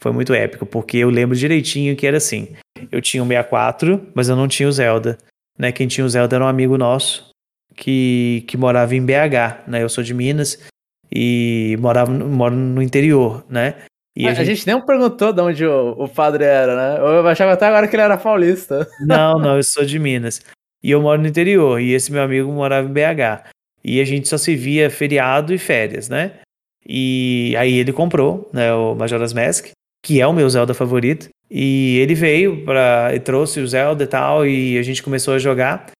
[0.00, 2.54] foi muito épico, porque eu lembro direitinho que era assim.
[2.92, 5.16] Eu tinha o 64, mas eu não tinha o Zelda,
[5.58, 5.72] né?
[5.72, 7.30] Quem tinha o Zelda era um amigo nosso
[7.74, 9.82] que, que morava em BH, né?
[9.82, 10.58] Eu sou de Minas
[11.10, 13.76] e morava moro no interior, né?
[14.16, 17.00] E a, a gente nem perguntou de onde o, o padre era, né?
[17.00, 18.86] Eu achava até agora que ele era paulista.
[19.00, 20.40] Não, não, eu sou de Minas.
[20.82, 23.48] E eu moro no interior, e esse meu amigo morava em BH.
[23.82, 26.40] E a gente só se via feriado e férias, né?
[26.86, 29.68] E aí ele comprou, né, o Majora's Mask,
[30.04, 31.28] que é o meu Zelda favorito.
[31.50, 35.38] E ele veio para e trouxe o Zelda e tal, e a gente começou a
[35.38, 35.90] jogar.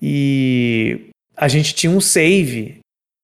[0.00, 2.78] E a gente tinha um save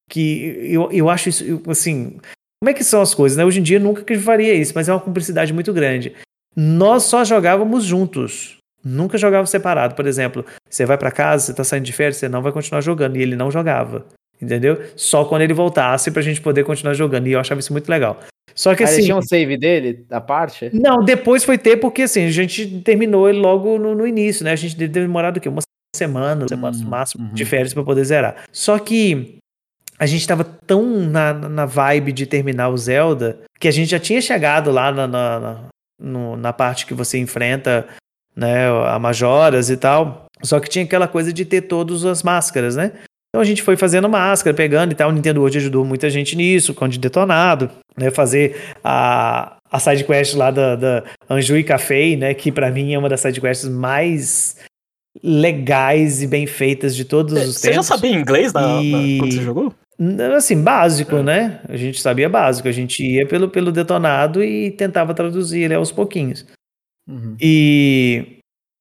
[0.08, 2.18] que eu, eu acho isso, eu, assim,
[2.62, 3.44] como é que são as coisas, né?
[3.44, 6.14] Hoje em dia nunca que faria isso, mas é uma cumplicidade muito grande.
[6.54, 8.56] Nós só jogávamos juntos.
[8.84, 9.94] Nunca jogava separado.
[9.94, 12.80] Por exemplo, você vai pra casa, você tá saindo de férias, você não vai continuar
[12.80, 13.16] jogando.
[13.16, 14.06] E ele não jogava.
[14.42, 14.82] Entendeu?
[14.96, 17.28] Só quando ele voltasse pra gente poder continuar jogando.
[17.28, 18.18] E eu achava isso muito legal.
[18.54, 19.04] Só que Aí assim.
[19.04, 20.68] tinha um save dele, a parte?
[20.74, 24.52] Não, depois foi ter, porque assim, a gente terminou ele logo no, no início, né?
[24.52, 25.48] A gente deve ter demorado o quê?
[25.48, 25.62] Uma
[25.96, 27.32] semana, semanas no máximo, uhum.
[27.34, 28.44] de férias pra poder zerar.
[28.50, 29.36] Só que
[29.98, 34.00] a gente tava tão na, na vibe de terminar o Zelda que a gente já
[34.00, 35.60] tinha chegado lá na, na, na,
[36.00, 37.86] no- na parte que você enfrenta
[38.34, 40.24] né, a Majoras e tal.
[40.42, 42.92] Só que tinha aquela coisa de ter todas as máscaras, né?
[43.34, 45.08] Então a gente foi fazendo máscara, pegando e tal.
[45.08, 48.10] O Nintendo World ajudou muita gente nisso, com o de detonado, né?
[48.10, 52.34] Fazer a, a sidequest lá da, da Anju e Café, né?
[52.34, 54.56] Que pra mim é uma das sidequests mais
[55.22, 57.86] legais e bem feitas de todos os Você já tempos.
[57.86, 59.74] sabia inglês na, na- E- quando você jogou?
[60.36, 61.22] Assim, básico, É.
[61.22, 61.60] né?
[61.68, 62.66] A gente sabia básico.
[62.68, 66.44] A gente ia pelo, pelo detonado e tentava traduzir ele aos pouquinhos.
[67.08, 67.36] Uhum.
[67.40, 68.38] E,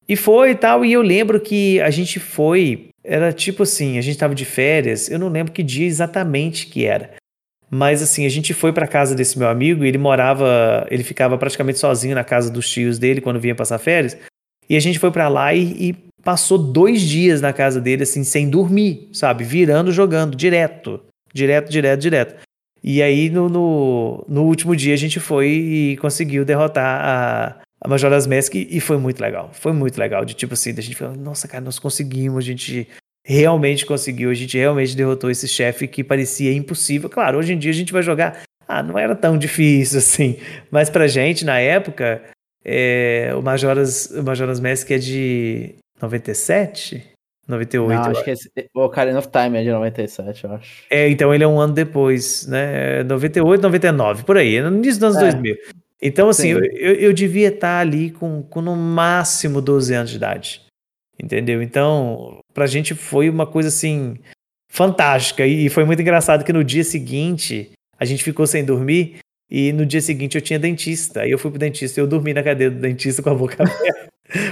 [0.10, 0.84] e foi e tal.
[0.84, 2.90] E eu lembro que a gente foi.
[3.04, 5.10] Era tipo assim: a gente tava de férias.
[5.10, 7.12] Eu não lembro que dia exatamente que era.
[7.70, 9.84] Mas assim, a gente foi pra casa desse meu amigo.
[9.84, 10.86] Ele morava.
[10.90, 14.18] Ele ficava praticamente sozinho na casa dos tios dele quando vinha passar férias.
[14.70, 18.24] E a gente foi pra lá e, e passou dois dias na casa dele, assim,
[18.24, 19.44] sem dormir, sabe?
[19.44, 21.02] Virando, jogando, direto.
[21.34, 22.36] Direto, direto, direto.
[22.84, 27.90] E aí, no, no, no último dia, a gente foi e conseguiu derrotar a, a
[27.90, 29.50] Majora's Mask e foi muito legal.
[29.54, 30.24] Foi muito legal.
[30.26, 32.88] De tipo assim, da gente falar, nossa, cara, nós conseguimos, a gente
[33.26, 37.10] realmente conseguiu, a gente realmente derrotou esse chefe que parecia impossível.
[37.10, 40.38] Claro, hoje em dia a gente vai jogar, ah, não era tão difícil assim.
[40.72, 42.22] Mas pra gente, na época,
[42.66, 47.10] é, o, Majora's, o Majora's Mask é de 97?
[47.48, 50.84] 98, Não, acho que esse, o Ocarina of Time é de 97, eu acho.
[50.90, 53.04] é, então ele é um ano depois, né?
[53.04, 55.32] 98, 99, por aí, no início dos anos É.
[55.32, 55.56] 2000.
[56.02, 56.62] Então, assim, Sim.
[56.74, 60.62] eu, eu, devia estar ali com, com no máximo 12 anos de idade.
[61.22, 61.62] Entendeu?
[61.62, 64.18] Então, pra gente foi uma coisa assim
[64.72, 65.46] fantástica.
[65.46, 69.20] E foi muito engraçado que no dia seguinte a gente ficou sem dormir.
[69.50, 71.22] E no dia seguinte eu tinha dentista.
[71.22, 73.58] Aí eu fui pro dentista e eu dormi na cadeira do dentista com a boca
[73.62, 74.08] aberta.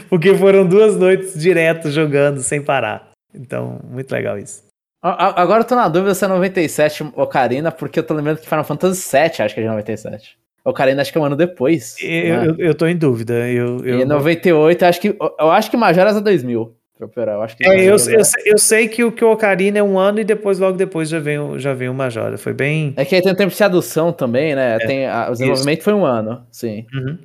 [0.09, 3.09] Porque foram duas noites direto jogando sem parar.
[3.33, 4.63] Então, muito legal isso.
[5.01, 8.65] Agora eu tô na dúvida se é 97 Ocarina, porque eu tô lembrando que Final
[8.65, 10.37] Fantasy VII acho que é de 97.
[10.69, 11.95] Ocarina acho que é um ano depois.
[12.01, 12.47] Eu, né?
[12.47, 13.33] eu, eu tô em dúvida.
[13.49, 15.15] Eu, eu, E 98, acho que.
[15.39, 16.75] Eu acho que Majora's é 2000.
[16.97, 17.35] Pra operar.
[17.35, 19.77] Eu acho que É, eu, Majora's eu, sei- eu sei que o, que o Ocarina
[19.79, 22.37] é um ano e depois, logo depois, já vem, o- já vem o Majora.
[22.37, 22.93] Foi bem.
[22.97, 24.77] É que aí tem o tempo de tradução também, né?
[24.79, 26.85] Tem, a- o desenvolvimento foi um ano, sim.
[26.93, 27.17] Uhum.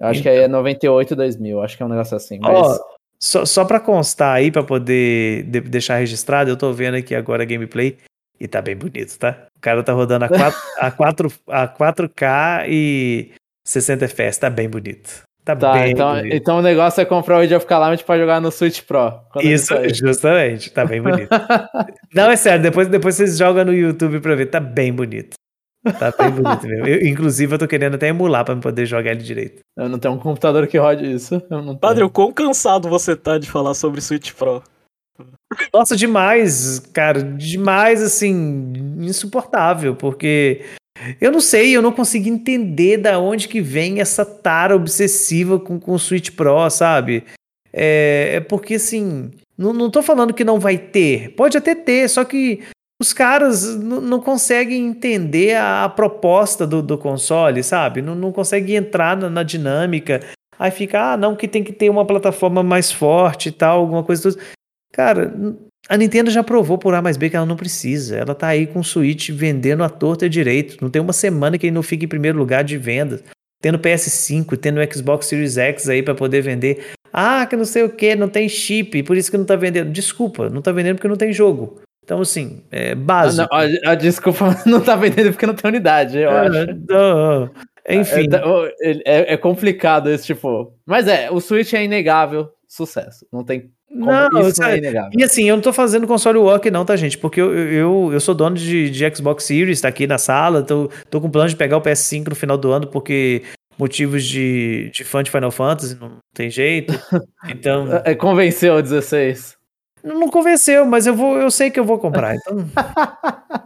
[0.00, 1.62] Eu acho que aí é 98 e 2000.
[1.62, 2.38] Acho que é um negócio assim.
[2.40, 2.52] Mas...
[2.58, 2.78] Ó,
[3.20, 7.44] só, só pra constar aí, pra poder de- deixar registrado, eu tô vendo aqui agora
[7.44, 7.96] a gameplay
[8.42, 9.46] e tá bem bonito, tá?
[9.56, 13.30] O cara tá rodando a, 4, a, 4, a 4K e
[13.64, 15.22] 60 FPS, tá bem bonito.
[15.44, 16.34] Tá, Tá, bem então, bonito.
[16.36, 19.12] então o negócio é comprar o Age of Calamity pra jogar no Switch Pro.
[19.40, 21.28] Isso, justamente, tá bem bonito.
[22.14, 25.34] Não, é sério, depois, depois vocês jogam no YouTube pra ver, tá bem bonito.
[25.98, 26.86] Tá bem bonito mesmo.
[26.86, 29.60] Eu, inclusive, eu tô querendo até emular pra poder jogar ele direito.
[29.76, 31.42] Eu não tenho um computador que rode isso.
[31.50, 31.76] Eu.
[31.76, 34.62] Padre, o quão cansado você tá de falar sobre Switch Pro?
[35.72, 40.62] Nossa, demais, cara, demais, assim, insuportável, porque
[41.20, 45.78] eu não sei, eu não consigo entender da onde que vem essa tara obsessiva com,
[45.80, 47.24] com o Switch Pro, sabe?
[47.72, 52.08] É, é porque, assim, não, não tô falando que não vai ter, pode até ter,
[52.08, 52.62] só que
[53.00, 58.00] os caras não conseguem entender a, a proposta do, do console, sabe?
[58.00, 60.20] Não, não conseguem entrar na, na dinâmica.
[60.56, 64.04] Aí fica, ah, não, que tem que ter uma plataforma mais forte e tal, alguma
[64.04, 64.38] coisa.
[64.92, 65.32] Cara,
[65.88, 68.16] a Nintendo já provou por A mais B que ela não precisa.
[68.16, 70.76] Ela tá aí com o Switch vendendo a torta e direito.
[70.82, 73.22] Não tem uma semana que ele não fica em primeiro lugar de vendas.
[73.60, 76.92] Tendo PS5, tendo Xbox Series X aí pra poder vender.
[77.12, 79.90] Ah, que não sei o que, não tem chip, por isso que não tá vendendo.
[79.90, 81.80] Desculpa, não tá vendendo porque não tem jogo.
[82.04, 83.48] Então, assim, é Ah, básico.
[83.52, 86.56] não, a, a desculpa não tá vendendo porque não tem unidade, eu acho.
[86.56, 87.50] É, não.
[87.88, 90.72] Enfim, É, o- ele- é, é complicado esse tipo.
[90.86, 93.24] Mas é, o Switch é inegável sucesso.
[93.32, 94.28] Não tem como.
[94.32, 95.10] não, isso é inegável.
[95.16, 97.18] E assim, eu não tô fazendo console walk não, tá, gente?
[97.18, 100.90] Porque eu, eu, eu sou dono de, de Xbox Series, tá aqui na sala, tô,
[101.10, 103.42] tô com plano de pegar o PS5 no final do ano, porque
[103.78, 106.92] motivos de, de fã de Final Fantasy, não tem jeito.
[107.48, 109.56] Então, É, convenceu o 16.
[110.04, 112.34] Não convenceu, mas eu vou, eu sei que eu vou comprar.
[112.42, 112.66] Então,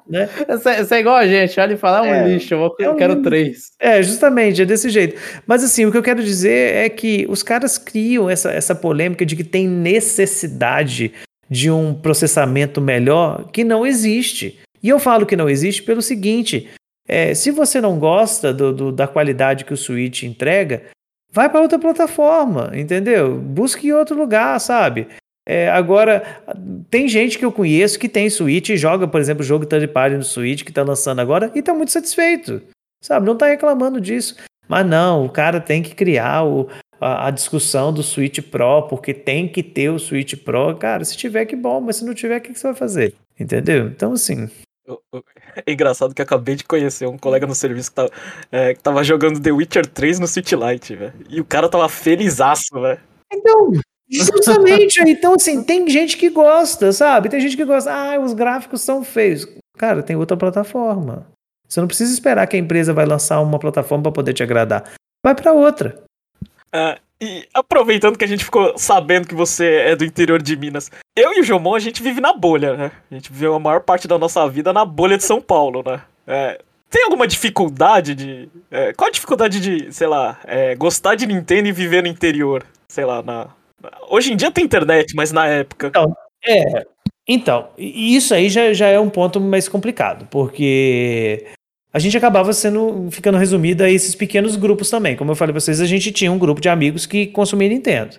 [0.08, 0.28] né?
[0.48, 2.86] Essa é igual a gente, olha e fala, é um É, lixo, eu, vou, é
[2.86, 3.24] eu um quero lixo.
[3.24, 3.58] três.
[3.80, 5.20] É, justamente, é desse jeito.
[5.46, 9.24] Mas assim, o que eu quero dizer é que os caras criam essa, essa polêmica
[9.26, 11.12] de que tem necessidade
[11.50, 14.58] de um processamento melhor que não existe.
[14.82, 16.68] E eu falo que não existe pelo seguinte:
[17.08, 20.82] é, se você não gosta do, do- da qualidade que o Switch entrega,
[21.32, 23.36] vai para outra plataforma, entendeu?
[23.38, 25.08] Busque em outro lugar, sabe?
[25.48, 26.42] É, agora,
[26.90, 29.86] tem gente que eu conheço que tem Switch e joga, por exemplo, o jogo third
[29.88, 32.60] party no Switch que tá lançando agora e tá muito satisfeito.
[33.00, 33.24] Sabe?
[33.24, 34.34] Não tá reclamando disso.
[34.68, 36.68] Mas não, o cara tem que criar o,
[37.00, 40.76] a, a discussão do Switch Pro, porque tem que ter o Switch Pro.
[40.76, 43.14] Cara, se tiver, que bom, mas se não tiver, o que, que você vai fazer?
[43.38, 43.86] Entendeu?
[43.86, 44.50] Então, assim.
[45.66, 48.10] É engraçado que eu acabei de conhecer um colega no serviço que tava,
[48.52, 51.14] é, que tava jogando The Witcher 3 no Switch Lite, velho.
[51.28, 53.00] E o cara tava felizaço, velho.
[53.32, 53.72] Então,
[54.10, 55.00] justamente.
[55.00, 57.28] então, assim, tem gente que gosta, sabe?
[57.28, 57.92] Tem gente que gosta.
[57.92, 59.46] Ah, os gráficos são feios.
[59.76, 61.26] Cara, tem outra plataforma.
[61.68, 64.84] Você não precisa esperar que a empresa vai lançar uma plataforma para poder te agradar.
[65.24, 66.02] Vai para outra.
[66.72, 70.90] É, e aproveitando que a gente ficou sabendo que você é do interior de Minas,
[71.16, 72.92] eu e o Jomon, a gente vive na bolha, né?
[73.10, 76.02] A gente viveu a maior parte da nossa vida na bolha de São Paulo, né?
[76.26, 78.48] É, tem alguma dificuldade de.
[78.70, 82.64] é, qual a dificuldade de, sei lá, é, gostar de Nintendo e viver no interior?
[82.88, 83.48] Sei lá, na.
[84.08, 85.92] Hoje em dia tem internet, mas na época.
[86.46, 86.86] É.
[87.28, 91.46] Então, isso aí já, já é um ponto mais complicado, porque
[91.92, 95.16] a gente acabava sendo ficando resumido a esses pequenos grupos também.
[95.16, 98.18] Como eu falei pra vocês, a gente tinha um grupo de amigos que consumia Nintendo.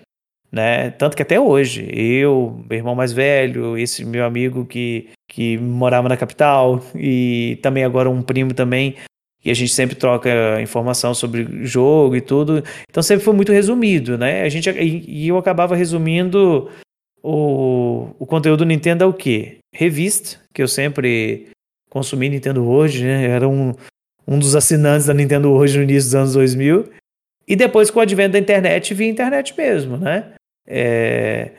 [0.51, 0.91] Né?
[0.91, 6.09] Tanto que até hoje, eu, meu irmão mais velho, esse meu amigo que, que morava
[6.09, 8.95] na capital, e também agora um primo também,
[9.47, 12.61] e a gente sempre troca informação sobre jogo e tudo.
[12.89, 14.41] Então sempre foi muito resumido, né?
[14.41, 16.69] A gente, e, eu acabava resumindo
[17.23, 19.59] o, o conteúdo do Nintendo é o quê?
[19.73, 21.47] Revista, que eu sempre
[21.89, 23.23] consumi Nintendo hoje, né?
[23.23, 23.73] Era um,
[24.27, 26.89] um dos assinantes da Nintendo hoje no início dos anos 2000.
[27.47, 30.33] E depois, com o advento da internet, via internet mesmo, né?
[30.67, 31.51] É,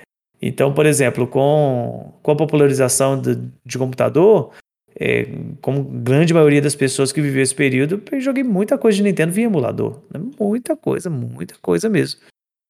[0.43, 4.53] então, por exemplo, com, com a popularização de, de computador,
[5.01, 5.28] é,
[5.62, 9.32] como grande maioria das pessoas que viveu esse período, eu joguei muita coisa de Nintendo
[9.32, 10.01] via emulador.
[10.12, 10.20] né?
[10.38, 12.20] Muita coisa, muita coisa mesmo.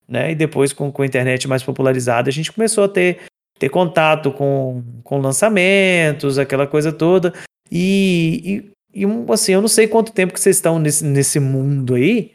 [0.06, 0.32] Né?
[0.32, 3.20] E depois, com, com a internet mais popularizada, a gente começou a ter,
[3.58, 7.32] ter contato com, com lançamentos, aquela coisa toda.
[7.72, 11.94] E, e, e, assim, eu não sei quanto tempo que vocês estão nesse, nesse mundo
[11.94, 12.32] aí,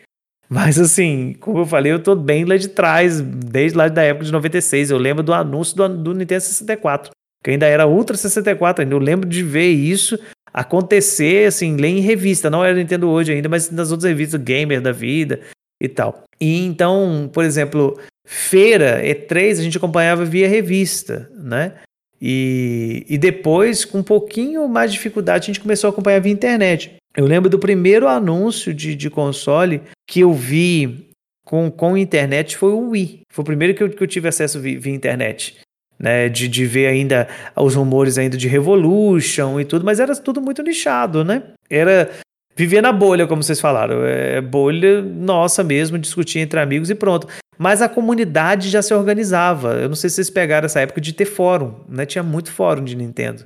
[0.50, 4.26] mas assim, como eu falei, eu tô bem lá de trás, desde lá da época
[4.26, 4.92] de 96.
[4.92, 7.12] Eu lembro do anúncio do, do Nintendo 64,
[7.44, 8.96] que ainda era Ultra 64 ainda.
[8.96, 10.18] Eu lembro de ver isso
[10.54, 12.50] acontecer, assim, ler em revista.
[12.50, 15.42] Não era Nintendo hoje ainda, mas nas outras revistas, Gamer da vida
[15.82, 16.24] e tal.
[16.40, 21.74] E então, por exemplo, feira, E3, a gente acompanhava via revista, né?
[22.22, 26.32] E, e depois, com um pouquinho mais de dificuldade, a gente começou a acompanhar via
[26.32, 26.96] internet.
[27.18, 31.10] Eu lembro do primeiro anúncio de, de console que eu vi
[31.46, 33.24] com, com internet foi o Wii.
[33.30, 35.60] Foi o primeiro que eu, que eu tive acesso via, via internet.
[36.04, 40.42] Né, de, de ver ainda os rumores ainda de Revolution e tudo, mas era tudo
[40.42, 41.44] muito nichado, né?
[41.70, 42.10] Era
[42.58, 44.04] vivia na bolha, como vocês falaram.
[44.04, 47.26] É bolha nossa mesmo, discutir entre amigos e pronto.
[47.58, 49.76] Mas a comunidade já se organizava.
[49.76, 52.06] Eu não sei se vocês pegaram essa época de ter fórum, né?
[52.06, 53.46] Tinha muito fórum de Nintendo.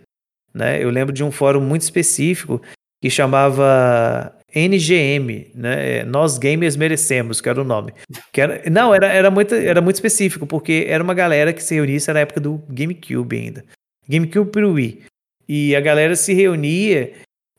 [0.51, 0.83] Né?
[0.83, 2.59] Eu lembro de um fórum muito específico
[3.01, 5.99] que chamava NGM, né?
[5.99, 7.93] É, Nós Gamers Merecemos, que era o nome.
[8.31, 11.75] Que era, não, era, era, muito, era muito específico, porque era uma galera que se
[11.75, 13.65] reunia, na época do GameCube ainda.
[14.07, 15.01] GameCube pro Wii.
[15.47, 17.13] E a galera se reunia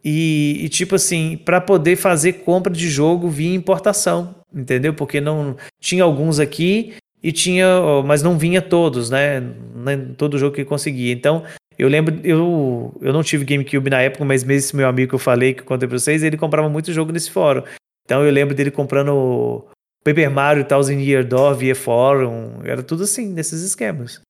[0.04, 4.94] e, e tipo assim, para poder fazer compra de jogo via importação, entendeu?
[4.94, 7.66] Porque não tinha alguns aqui e tinha,
[8.04, 9.42] mas não vinha todos, né?
[10.16, 11.12] Todo jogo que conseguia.
[11.12, 11.44] Então,
[11.78, 15.14] eu lembro, eu, eu não tive GameCube na época, mas mesmo esse meu amigo que
[15.14, 17.62] eu falei, que eu contei pra vocês, ele comprava muito jogo nesse fórum.
[18.04, 19.64] Então eu lembro dele comprando
[20.02, 24.20] Paper Mario Thousand Year Door via fórum, era tudo assim, nesses esquemas.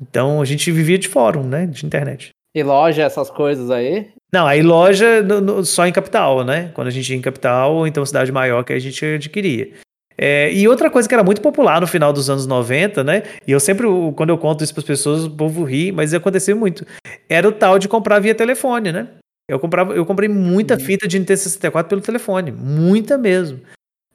[0.00, 2.30] Então a gente vivia de fórum, né, de internet.
[2.54, 4.08] E loja, essas coisas aí?
[4.32, 6.70] Não, aí loja no, no, só em capital, né?
[6.74, 9.72] Quando a gente ia em capital, ou então cidade maior que a gente adquiria.
[10.20, 13.22] É, e outra coisa que era muito popular no final dos anos 90, né?
[13.46, 16.56] E eu sempre, quando eu conto isso para as pessoas, o povo ri, mas aconteceu
[16.56, 16.84] muito.
[17.28, 19.06] Era o tal de comprar via telefone, né?
[19.48, 20.80] Eu, comprava, eu comprei muita uhum.
[20.80, 23.60] fita de Nintendo 64 pelo telefone, muita mesmo.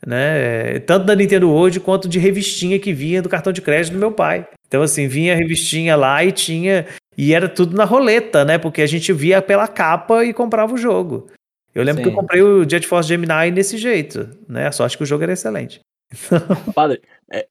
[0.06, 0.80] Né?
[0.80, 4.12] Tanto da Nintendo hoje quanto de revistinha que vinha do cartão de crédito do meu
[4.12, 4.45] pai.
[4.68, 6.86] Então, assim, vinha a revistinha lá e tinha.
[7.18, 8.58] E era tudo na roleta, né?
[8.58, 11.28] Porque a gente via pela capa e comprava o jogo.
[11.74, 12.10] Eu lembro Sim.
[12.10, 14.68] que eu comprei o Jet Force Gemini desse jeito, né?
[14.68, 15.80] A sorte que o jogo era excelente.
[16.74, 17.01] Padre,
[17.32, 17.45] é...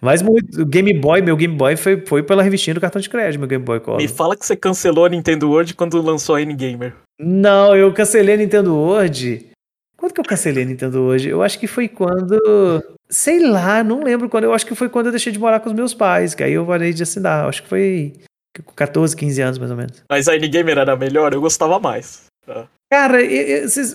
[0.00, 3.10] Mas muito, o Game Boy, meu Game Boy foi, foi pela revistinha do cartão de
[3.10, 3.98] crédito, meu Game Boy Color.
[3.98, 6.94] Me fala que você cancelou a Nintendo World quando lançou a N-Gamer.
[7.18, 9.48] Não, eu cancelei a Nintendo World.
[9.96, 11.28] Quando que eu cancelei a Nintendo World?
[11.28, 12.38] Eu acho que foi quando.
[13.10, 14.44] Sei lá, não lembro quando.
[14.44, 16.52] Eu acho que foi quando eu deixei de morar com os meus pais, que aí
[16.52, 17.48] eu parei de assinar.
[17.48, 18.12] Acho que foi
[18.64, 20.04] com 14, 15 anos mais ou menos.
[20.08, 22.26] Mas a N-Gamer era melhor, eu gostava mais.
[22.46, 22.68] Tá.
[22.90, 23.18] Cara,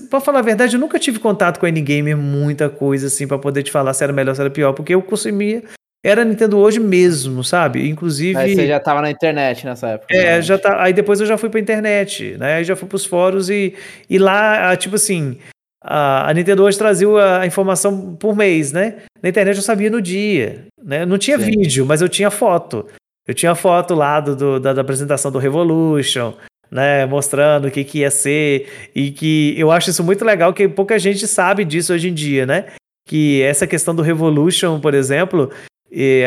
[0.10, 3.39] pra falar a verdade, eu nunca tive contato com a N-Gamer, muita coisa assim, para
[3.39, 5.64] poder te falar se era melhor ou se era pior, porque eu consumia.
[6.06, 7.88] Era Nintendo hoje mesmo, sabe?
[7.88, 8.34] Inclusive.
[8.34, 10.14] Mas você já tava na internet nessa época.
[10.14, 10.84] É, já tá.
[10.84, 12.56] Aí depois eu já fui pra internet, né?
[12.56, 13.74] Aí já fui pros fóruns e,
[14.10, 15.38] e lá, tipo assim,
[15.82, 17.08] a, a Nintendo hoje trazia
[17.39, 18.98] a informação por mês, né?
[19.22, 21.06] Na internet eu sabia no dia, né?
[21.06, 21.46] Não tinha Sim.
[21.46, 22.86] vídeo, mas eu tinha foto.
[23.26, 26.34] Eu tinha foto lá do, do da, da, apresentação do Revolution,
[26.74, 30.68] né, mostrando o que, que ia ser, e que eu acho isso muito legal, que
[30.68, 32.66] pouca gente sabe disso hoje em dia, né?
[33.08, 35.52] Que essa questão do Revolution, por exemplo,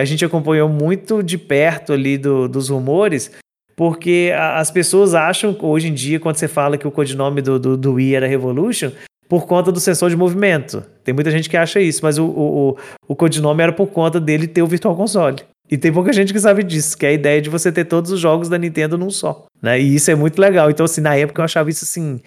[0.01, 3.33] a gente acompanhou muito de perto ali do, dos rumores,
[3.75, 7.77] porque as pessoas acham, hoje em dia, quando você fala que o codinome do, do,
[7.77, 8.93] do Wii era Revolution,
[9.29, 10.85] por conta do sensor de movimento.
[11.03, 12.77] Tem muita gente que acha isso, mas o, o,
[13.09, 15.43] o codinome era por conta dele ter o Virtual Console.
[15.71, 18.13] E tem pouca gente que sabe disso, que é a ideia de você ter todos
[18.13, 19.47] os jogos da Nintendo num só.
[19.61, 19.81] Né?
[19.81, 20.71] E isso é muito legal.
[20.71, 22.21] Então, assim, na época eu achava isso assim.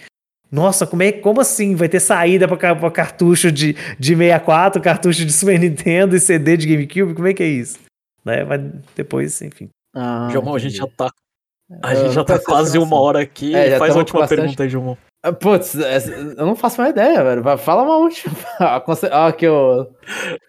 [0.52, 1.76] Nossa, como, é, como assim?
[1.76, 6.68] Vai ter saída para cartucho de, de 64, cartucho de Super Nintendo e CD de
[6.68, 7.14] GameCube?
[7.14, 7.80] Como é que é isso?
[8.26, 8.44] Né?
[8.44, 8.62] Mas
[8.96, 9.70] depois, enfim.
[9.96, 11.10] Ah, João, a gente já tá.
[11.84, 13.56] A gente já tá quase uma hora aqui.
[13.56, 14.40] É, Faz a última bastante...
[14.40, 14.98] pergunta aí, João.
[15.22, 17.58] Ah, putz, eu não faço mais ideia, velho.
[17.58, 18.34] Fala uma última.
[19.12, 19.88] Olha aqui o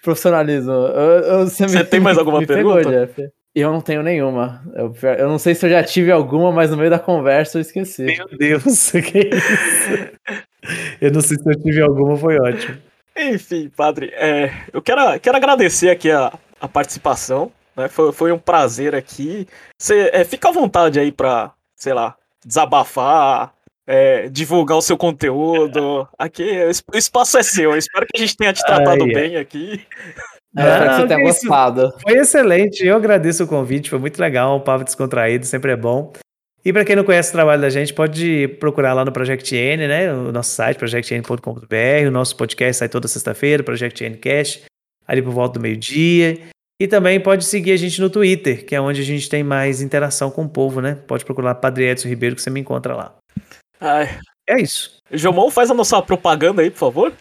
[0.02, 0.70] profissionalismo.
[0.70, 2.76] Eu, eu, você, você me, tem mais alguma pergunta?
[2.78, 3.30] Pegou, Jeff.
[3.52, 4.62] Eu não tenho nenhuma.
[4.74, 7.62] Eu, eu, não sei se eu já tive alguma, mas no meio da conversa eu
[7.62, 8.04] esqueci.
[8.04, 10.38] Meu Deus, que isso?
[11.00, 12.78] Eu não sei se eu tive alguma, foi ótimo.
[13.16, 17.50] Enfim, padre, é, eu quero, quero agradecer aqui a, a participação.
[17.76, 17.88] Né?
[17.88, 19.48] Foi, foi um prazer aqui.
[19.76, 22.14] Você é, fica à vontade aí para, sei lá,
[22.46, 23.52] desabafar,
[23.86, 26.08] é, divulgar o seu conteúdo.
[26.18, 26.44] Aqui,
[26.92, 27.72] o espaço é seu.
[27.72, 29.84] Eu espero que a gente tenha te tratado Ai, bem aqui.
[30.56, 31.94] É, espero que você tenha gostado.
[32.02, 32.84] Foi excelente.
[32.84, 33.90] Eu agradeço o convite.
[33.90, 34.56] Foi muito legal.
[34.56, 36.12] Um papo descontraído, sempre é bom.
[36.64, 39.88] E para quem não conhece o trabalho da gente, pode procurar lá no Project N,
[39.88, 40.12] né?
[40.12, 42.06] O nosso site, projectn.com.br.
[42.06, 44.62] O nosso podcast sai toda sexta-feira, Project N Cash,
[45.06, 46.38] ali por volta do meio-dia.
[46.78, 49.80] E também pode seguir a gente no Twitter, que é onde a gente tem mais
[49.80, 50.98] interação com o povo, né?
[51.06, 53.14] Pode procurar Padre Edson Ribeiro, que você me encontra lá.
[53.80, 54.20] Ai.
[54.50, 55.00] É isso.
[55.12, 57.12] Jomon, faz a nossa propaganda aí, por favor.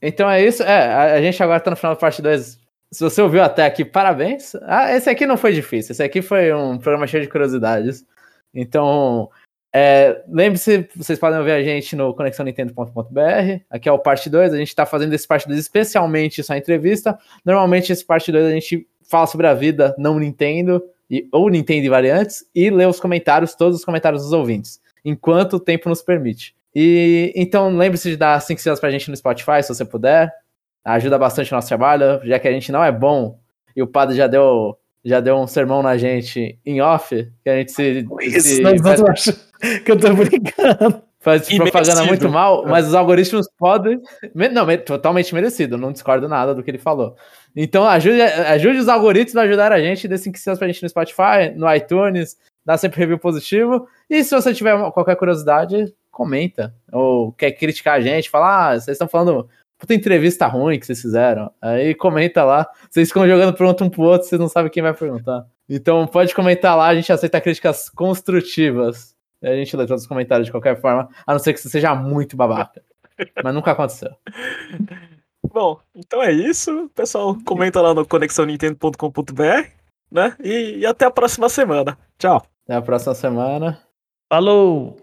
[0.00, 0.62] Então é isso.
[0.62, 2.58] É, a gente agora tá no final da parte 2.
[2.90, 4.54] Se você ouviu até aqui, parabéns.
[4.62, 5.92] Ah, esse aqui não foi difícil.
[5.92, 8.06] Esse aqui foi um programa cheio de curiosidades.
[8.54, 9.28] Então,
[9.74, 13.62] é, lembre-se, vocês podem ouvir a gente no conexãonintendo.com.br.
[13.68, 14.54] Aqui é o parte 2.
[14.54, 17.18] A gente está fazendo esse parte 2 especialmente só entrevista.
[17.44, 21.84] Normalmente, esse parte 2 a gente fala sobre a vida não Nintendo, e, ou Nintendo
[21.84, 26.02] e variantes, e lê os comentários, todos os comentários dos ouvintes enquanto o tempo nos
[26.02, 26.54] permite.
[26.74, 30.32] E então lembre-se de dar 5 estrelas pra gente no Spotify, se você puder.
[30.84, 33.38] Ajuda bastante o nosso trabalho, já que a gente não é bom
[33.74, 37.56] e o padre já deu já deu um sermão na gente em off, que a
[37.56, 38.06] gente se.
[38.20, 38.62] Isso, se...
[38.62, 38.80] nós
[39.84, 41.02] que eu tô brincando.
[41.20, 42.06] faz E propaganda merecido.
[42.08, 44.00] muito mal, mas os algoritmos podem.
[44.52, 47.16] Não, me- totalmente merecido, não discordo nada do que ele falou.
[47.56, 50.88] Então ajude, ajude os algoritmos a ajudar a gente, dê 5 estrelas pra gente no
[50.88, 52.36] Spotify, no iTunes,
[52.68, 53.88] dá sempre review positivo.
[54.10, 56.74] E se você tiver qualquer curiosidade, comenta.
[56.92, 59.48] Ou quer criticar a gente, fala, ah, vocês estão falando.
[59.78, 61.50] Puta entrevista ruim que vocês fizeram.
[61.62, 62.68] Aí comenta lá.
[62.90, 65.46] Vocês ficam jogando pergunta um pro outro, vocês não sabem quem vai perguntar.
[65.66, 69.16] Então pode comentar lá, a gente aceita críticas construtivas.
[69.42, 71.94] A gente lê todos os comentários de qualquer forma, a não ser que você seja
[71.94, 72.82] muito babaca.
[73.42, 74.10] Mas nunca aconteceu.
[75.50, 76.90] Bom, então é isso.
[76.94, 79.70] Pessoal, comenta lá no conexãonintendo.com.br,
[80.10, 80.36] né?
[80.44, 81.96] E, e até a próxima semana.
[82.18, 82.44] Tchau.
[82.68, 83.80] Até a próxima semana.
[84.30, 84.98] Falou!